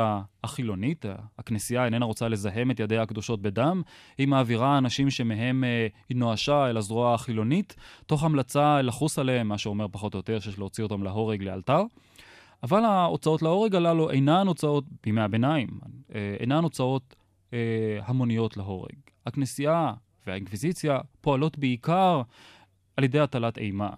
החילונית. 0.45 1.05
הכנסייה 1.39 1.85
איננה 1.85 2.05
רוצה 2.05 2.29
לזהם 2.29 2.71
את 2.71 2.81
ידיה 2.81 3.03
הקדושות 3.03 3.43
בדם. 3.43 3.83
היא 4.19 4.29
מעבירה 4.29 4.79
אנשים 4.79 5.11
שמהם 5.11 5.65
אה, 5.65 5.87
היא 6.09 6.17
נואשה 6.17 6.71
אל 6.71 6.77
הזרוע 6.77 7.15
החילונית, 7.15 7.77
תוך 8.07 8.25
המלצה 8.25 8.83
לחוס 8.83 9.19
עליהם, 9.19 9.49
מה 9.49 9.59
שאומר 9.59 9.87
פחות 9.91 10.15
או 10.15 10.19
יותר 10.19 10.39
שיש 10.39 10.59
להוציא 10.59 10.85
אותם 10.85 11.03
להורג 11.03 11.43
לאלתר. 11.43 11.83
אבל 12.63 12.85
ההוצאות 12.85 13.43
להורג 13.43 13.75
הללו 13.75 14.11
אינן 14.11 14.47
הוצאות, 14.47 14.85
בימי 15.03 15.21
הביניים, 15.21 15.69
אה, 16.15 16.37
אינן 16.41 16.63
הוצאות 16.63 17.15
המוניות 18.03 18.57
להורג. 18.57 18.97
הכנסייה 19.27 19.93
והאינקוויזיציה 20.27 20.99
פועלות 21.21 21.59
בעיקר 21.59 22.23
על 22.97 23.05
ידי 23.05 23.21
הטלת 23.21 23.59
אימה, 23.59 23.91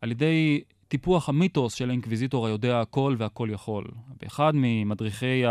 על 0.00 0.10
ידי 0.10 0.60
טיפוח 0.88 1.28
המיתוס 1.28 1.74
של 1.74 1.88
האינקוויזיטור 1.88 2.46
היודע 2.46 2.80
הכל 2.80 3.16
והכל 3.18 3.48
יכול. 3.52 3.84
באחד 4.20 4.52
ממדריכי 4.54 5.42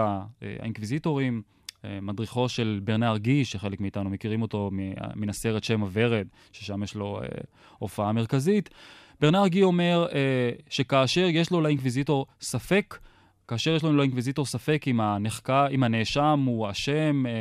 האינקוויזיטורים, 0.41 1.41
אה, 1.85 1.99
מדריכו 2.01 2.49
של 2.49 2.79
ברנאר 2.83 3.17
גי, 3.17 3.45
שחלק 3.45 3.79
מאיתנו 3.79 4.09
מכירים 4.09 4.41
אותו 4.41 4.69
מן 5.15 5.29
הסרט 5.29 5.63
שם 5.63 5.81
הוורד, 5.81 6.27
ששם 6.51 6.83
יש 6.83 6.95
לו 6.95 7.19
אה, 7.21 7.27
הופעה 7.79 8.11
מרכזית, 8.11 8.69
ברנאר 9.21 9.47
גי 9.47 9.63
אומר 9.63 10.07
אה, 10.13 10.49
שכאשר 10.69 11.27
יש 11.31 11.51
לו 11.51 11.61
לאינקוויזיטור 11.61 12.25
ספק, 12.41 12.97
כאשר 13.47 13.75
יש 13.75 13.83
לנו 13.83 13.97
לאינקוויזיטור 13.97 14.45
ספק 14.45 14.85
אם, 14.87 15.01
הנחקר, 15.01 15.67
אם 15.67 15.83
הנאשם 15.83 16.43
הוא 16.45 16.71
אשם, 16.71 17.23
אה, 17.27 17.31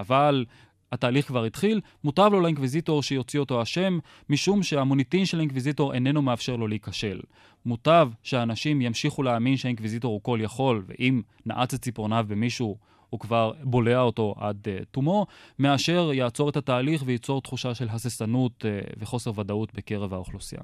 אבל 0.00 0.44
התהליך 0.92 1.26
כבר 1.26 1.44
התחיל, 1.44 1.80
מוטב 2.04 2.28
לו 2.32 2.40
לאינקוויזיטור 2.40 3.02
שיוציא 3.02 3.40
אותו 3.40 3.62
אשם, 3.62 3.98
משום 4.30 4.62
שהמוניטין 4.62 5.26
של 5.26 5.38
האינקוויזיטור 5.38 5.94
איננו 5.94 6.22
מאפשר 6.22 6.56
לו 6.56 6.66
להיכשל. 6.68 7.20
מוטב 7.66 8.10
שאנשים 8.22 8.80
ימשיכו 8.80 9.22
להאמין 9.22 9.56
שהאינקוויזיטור 9.56 10.12
הוא 10.12 10.20
כל 10.22 10.38
יכול, 10.42 10.84
ואם 10.86 11.22
נעץ 11.46 11.74
את 11.74 11.82
ציפורניו 11.82 12.26
במישהו, 12.28 12.76
הוא 13.10 13.20
כבר 13.20 13.52
בולע 13.62 14.00
אותו 14.00 14.34
עד 14.38 14.56
אה, 14.64 14.84
תומו, 14.90 15.26
מאשר 15.58 16.10
יעצור 16.12 16.48
את 16.48 16.56
התהליך 16.56 17.02
וייצור 17.06 17.42
תחושה 17.42 17.74
של 17.74 17.88
הססנות 17.88 18.64
uh, 18.64 18.94
וחוסר 18.98 19.38
ודאות 19.40 19.74
בקרב 19.74 20.14
האוכלוסייה. 20.14 20.62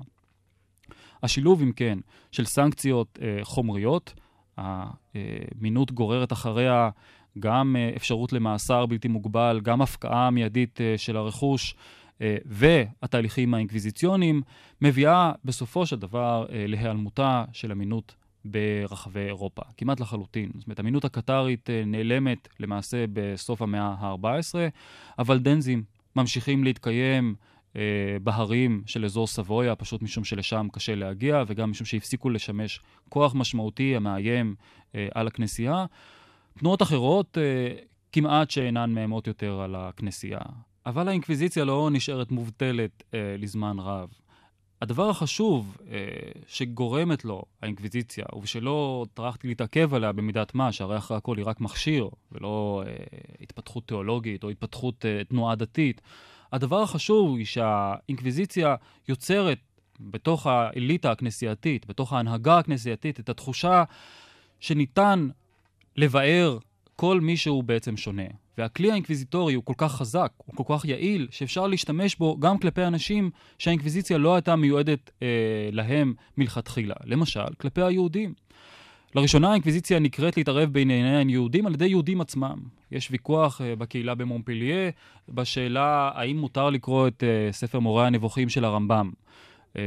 השילוב, 1.23 1.63
אם 1.63 1.73
כן, 1.73 1.99
של 2.33 2.45
סנקציות 2.45 3.19
uh, 3.21 3.45
חומריות, 3.45 4.15
המינות 4.57 5.93
גוררת 5.93 6.33
אחריה 6.33 6.91
גם 7.39 7.77
uh, 7.77 7.97
אפשרות 7.97 8.33
למאסר 8.33 8.87
בלתי 8.87 9.09
מוגבל, 9.09 9.61
גם 9.63 9.83
הפקעה 9.83 10.31
מיידית 10.31 10.79
uh, 10.79 10.99
של 10.99 11.17
הרכוש 11.17 11.75
uh, 11.75 12.21
והתהליכים 12.47 13.55
האינקוויזיציוניים, 13.55 14.43
מביאה 14.83 15.33
בסופו 15.45 15.87
של 15.87 15.97
דבר 15.97 16.47
להיעלמותה 16.51 17.45
של 17.53 17.73
אמינות 17.73 18.15
ברחבי 18.45 19.21
אירופה, 19.21 19.63
כמעט 19.77 20.01
לחלוטין. 20.01 20.51
זאת 20.55 20.67
אומרת, 20.67 20.79
המינות 20.79 21.05
הקטרית 21.05 21.71
נעלמת 21.87 22.49
למעשה 22.61 23.05
בסוף 23.13 23.63
המאה 23.63 23.95
ה-14, 23.99 24.55
אבל 25.19 25.39
דנזים 25.39 25.83
ממשיכים 26.17 26.65
להתקיים 26.65 27.35
אה, 27.77 28.17
בהרים 28.23 28.83
של 28.87 29.05
אזור 29.05 29.27
סבויה, 29.27 29.75
פשוט 29.75 30.03
משום 30.03 30.25
שלשם 30.25 30.67
קשה 30.73 30.95
להגיע, 30.95 31.43
וגם 31.47 31.71
משום 31.71 31.87
שהפסיקו 31.87 32.31
לשמש 32.31 32.81
כוח 33.09 33.35
משמעותי 33.35 33.97
המאיים 33.97 34.55
אה, 34.95 35.09
על 35.15 35.27
הכנסייה. 35.27 35.87
תנועות 36.59 36.83
אחרות 36.83 37.39
אה, 37.39 37.75
כמעט 38.13 38.51
שאינן 38.51 38.91
מאיימות 38.91 39.27
יותר 39.27 39.61
על 39.61 39.75
הכנסייה. 39.75 40.41
אבל 40.87 41.09
האינקוויזיציה 41.09 41.65
לא 41.65 41.89
נשארת 41.93 42.31
מובטלת 42.31 43.03
אה, 43.15 43.37
לזמן 43.39 43.79
רב. 43.79 44.09
הדבר 44.83 45.11
החשוב 45.11 45.77
אה, 45.91 45.97
שגורמת 46.47 47.25
לו 47.25 47.43
האינקוויזיציה, 47.63 48.25
ושלא 48.43 49.07
טרחתי 49.15 49.49
להתעכב 49.49 49.95
עליה 49.95 50.13
במידת 50.13 50.55
מה, 50.55 50.73
שהרי 50.73 50.97
אחרי 50.97 51.17
הכל 51.17 51.37
היא 51.37 51.47
רק 51.47 51.61
מכשיר, 51.61 52.09
ולא 52.33 52.83
אה, 52.87 52.93
התפתחות 53.41 53.89
תיאולוגית 53.89 54.45
או 54.45 54.51
התפתחות 54.51 55.05
אה, 55.05 55.25
תנועה 55.25 55.55
דתית, 55.55 56.01
הדבר 56.53 56.83
החשוב 56.83 57.29
הוא 57.29 57.39
שהאינקוויזיציה 57.45 58.75
יוצרת 59.09 59.59
בתוך 60.01 60.47
האליטה 60.47 61.11
הכנסייתית, 61.11 61.87
בתוך 61.87 62.13
ההנהגה 62.13 62.59
הכנסייתית, 62.59 63.21
את 63.21 63.29
התחושה 63.29 63.85
שניתן 64.61 65.29
לבער 65.99 66.59
כל 66.97 67.21
מי 67.21 67.37
שהוא 67.37 67.65
בעצם 67.65 67.97
שונה. 67.97 68.23
והכלי 68.59 68.91
האינקוויזיטורי 68.91 69.55
הוא 69.55 69.65
כל 69.65 69.73
כך 69.77 69.93
חזק, 69.93 70.33
הוא 70.37 70.67
כל 70.67 70.75
כך 70.75 70.85
יעיל, 70.85 71.29
שאפשר 71.31 71.67
להשתמש 71.67 72.17
בו 72.17 72.41
גם 72.41 72.59
כלפי 72.59 72.85
אנשים 72.85 73.31
שהאינקוויזיציה 73.59 74.19
לא 74.19 74.35
הייתה 74.35 74.57
מיועדת 74.57 75.11
אה, 75.23 75.29
להם 75.73 76.15
מלכתחילה. 76.37 76.95
למשל, 77.05 77.55
כלפי 77.59 77.83
היהודים. 77.83 78.35
לראשונה 79.15 79.51
האינקוויזיציה 79.51 79.99
נקראת 79.99 80.37
להתערב 80.37 80.73
בענייני 80.73 81.17
היהודים 81.17 81.67
על 81.67 81.75
ידי 81.75 81.87
יהודים 81.87 82.21
עצמם. 82.21 82.59
יש 82.93 83.11
ויכוח 83.11 83.61
אה, 83.61 83.77
בקהילה 83.79 84.15
במונפליה 84.15 84.91
בשאלה 85.29 86.11
האם 86.15 86.39
מותר 86.39 86.71
לקרוא 86.71 87.09
את 87.09 87.23
אה, 87.23 87.53
ספר 87.53 87.79
מורה 87.79 88.07
הנבוכים 88.07 88.49
של 88.49 88.65
הרמב"ם. 88.65 89.11
אה, 89.69 89.81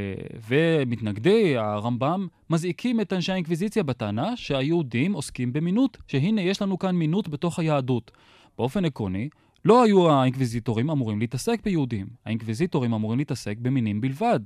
ומתנגדי 0.48 1.56
הרמב"ם 1.56 2.26
מזעיקים 2.50 3.00
את 3.00 3.12
אנשי 3.12 3.32
האינקוויזיציה 3.32 3.82
בטענה 3.82 4.36
שהיהודים 4.36 5.12
עוסקים 5.12 5.52
במינות, 5.52 5.96
שהנה 6.08 6.42
יש 6.42 6.62
לנו 6.62 6.78
כאן 6.78 6.96
מינות 6.96 7.28
בתוך 7.28 7.58
היהדות. 7.58 8.10
באופן 8.58 8.84
עקרוני, 8.84 9.28
לא 9.64 9.82
היו 9.82 10.10
האינקוויזיטורים 10.10 10.90
אמורים 10.90 11.18
להתעסק 11.18 11.60
ביהודים. 11.64 12.06
האינקוויזיטורים 12.24 12.94
אמורים 12.94 13.18
להתעסק 13.18 13.56
במינים 13.58 14.00
בלבד. 14.00 14.40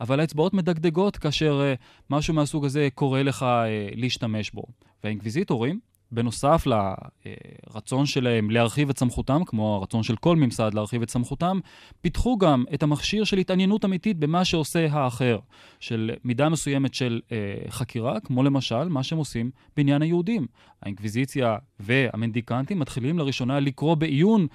אבל 0.00 0.20
האצבעות 0.20 0.54
מדגדגות 0.54 1.16
כאשר 1.16 1.74
uh, 1.74 1.82
משהו 2.10 2.34
מהסוג 2.34 2.64
הזה 2.64 2.88
קורא 2.94 3.22
לך 3.22 3.42
uh, 3.42 3.96
להשתמש 3.96 4.50
בו. 4.50 4.62
והאינקוויזיטורים 5.04 5.80
בנוסף 6.14 6.66
לרצון 6.66 8.06
שלהם 8.06 8.50
להרחיב 8.50 8.90
את 8.90 8.98
סמכותם, 8.98 9.42
כמו 9.46 9.76
הרצון 9.76 10.02
של 10.02 10.16
כל 10.16 10.36
ממסד 10.36 10.74
להרחיב 10.74 11.02
את 11.02 11.10
סמכותם, 11.10 11.58
פיתחו 12.00 12.38
גם 12.38 12.64
את 12.74 12.82
המכשיר 12.82 13.24
של 13.24 13.38
התעניינות 13.38 13.84
אמיתית 13.84 14.18
במה 14.18 14.44
שעושה 14.44 14.86
האחר, 14.90 15.38
של 15.80 16.10
מידה 16.24 16.48
מסוימת 16.48 16.94
של 16.94 17.20
אה, 17.32 17.36
חקירה, 17.70 18.20
כמו 18.20 18.42
למשל 18.42 18.88
מה 18.88 19.02
שהם 19.02 19.18
עושים 19.18 19.50
בעניין 19.76 20.02
היהודים. 20.02 20.46
האינקוויזיציה 20.82 21.56
והמנדיקנטים 21.80 22.78
מתחילים 22.78 23.18
לראשונה 23.18 23.60
לקרוא 23.60 23.94
בעיון 23.94 24.46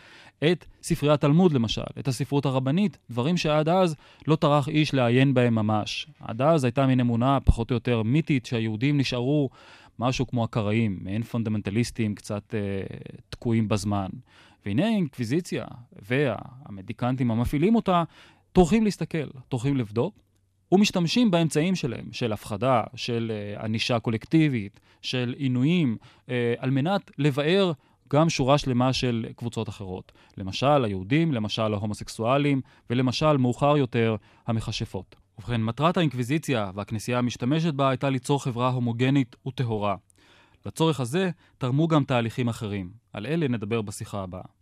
את 0.52 0.66
ספרי 0.84 1.14
התלמוד 1.14 1.54
למשל, 1.54 1.82
את 2.00 2.08
הספרות 2.08 2.46
הרבנית, 2.46 2.98
דברים 3.10 3.38
שעד 3.38 3.70
אז 3.70 3.96
לא 4.28 4.36
טרח 4.36 4.70
איש 4.70 4.94
לעיין 4.94 5.34
בהם 5.34 5.56
ממש. 5.56 6.08
עד 6.20 6.42
אז 6.42 6.64
הייתה 6.64 6.88
מין 6.88 7.00
אמונה 7.00 7.40
פחות 7.40 7.72
או 7.72 7.74
יותר 7.74 8.04
מיתית 8.04 8.46
שהיהודים 8.46 8.98
נשארו 8.98 9.50
משהו 10.00 10.28
כמו 10.28 10.44
הקראים, 10.44 11.00
מעין 11.02 11.24
פונדמנטליסטים 11.24 12.16
קצת 12.16 12.56
אה, 12.56 12.60
תקועים 13.30 13.68
בזמן. 13.68 14.10
והנה 14.66 14.86
האינקוויזיציה 14.86 15.66
והמדיקנטים 16.02 17.32
המפעילים 17.32 17.76
אותה 17.76 18.04
טורחים 18.52 18.84
להסתכל, 18.84 19.28
טורחים 19.48 19.78
לבדוק, 19.78 20.16
ומשתמשים 20.72 21.32
באמצעים 21.32 21.76
שלהם, 21.76 22.06
של 22.12 22.34
הפחדה, 22.34 22.84
של 22.96 23.32
אה, 23.36 24.00
קולקטיבית, 24.00 24.80
של 25.02 25.36
עינויים, 25.38 25.98
אה, 26.30 26.54
על 26.58 26.70
מנת 26.70 27.12
לבאר 27.18 27.72
גם 28.14 28.30
שורה 28.30 28.58
שלמה 28.58 28.94
של 28.94 29.26
קבוצות 29.36 29.70
אחרות. 29.70 30.12
למשל 30.38 30.86
היהודים, 30.86 31.34
למשל 31.34 31.74
ההומוסקסואלים, 31.74 32.62
ולמשל, 32.90 33.38
מאוחר 33.38 33.78
יותר, 33.78 34.16
המכשפות. 34.48 35.16
ובכן, 35.40 35.64
מטרת 35.64 35.98
האינקוויזיציה 35.98 36.72
והכנסייה 36.76 37.18
המשתמשת 37.18 37.74
בה 37.74 37.90
הייתה 37.90 38.10
ליצור 38.10 38.44
חברה 38.44 38.70
הומוגנית 38.70 39.36
וטהורה. 39.48 39.96
לצורך 40.66 41.00
הזה 41.00 41.30
תרמו 41.58 41.88
גם 41.88 42.04
תהליכים 42.04 42.48
אחרים. 42.48 42.92
על 43.14 43.26
אלה 43.26 43.48
נדבר 43.48 43.82
בשיחה 43.82 44.24
הבאה. 44.24 44.59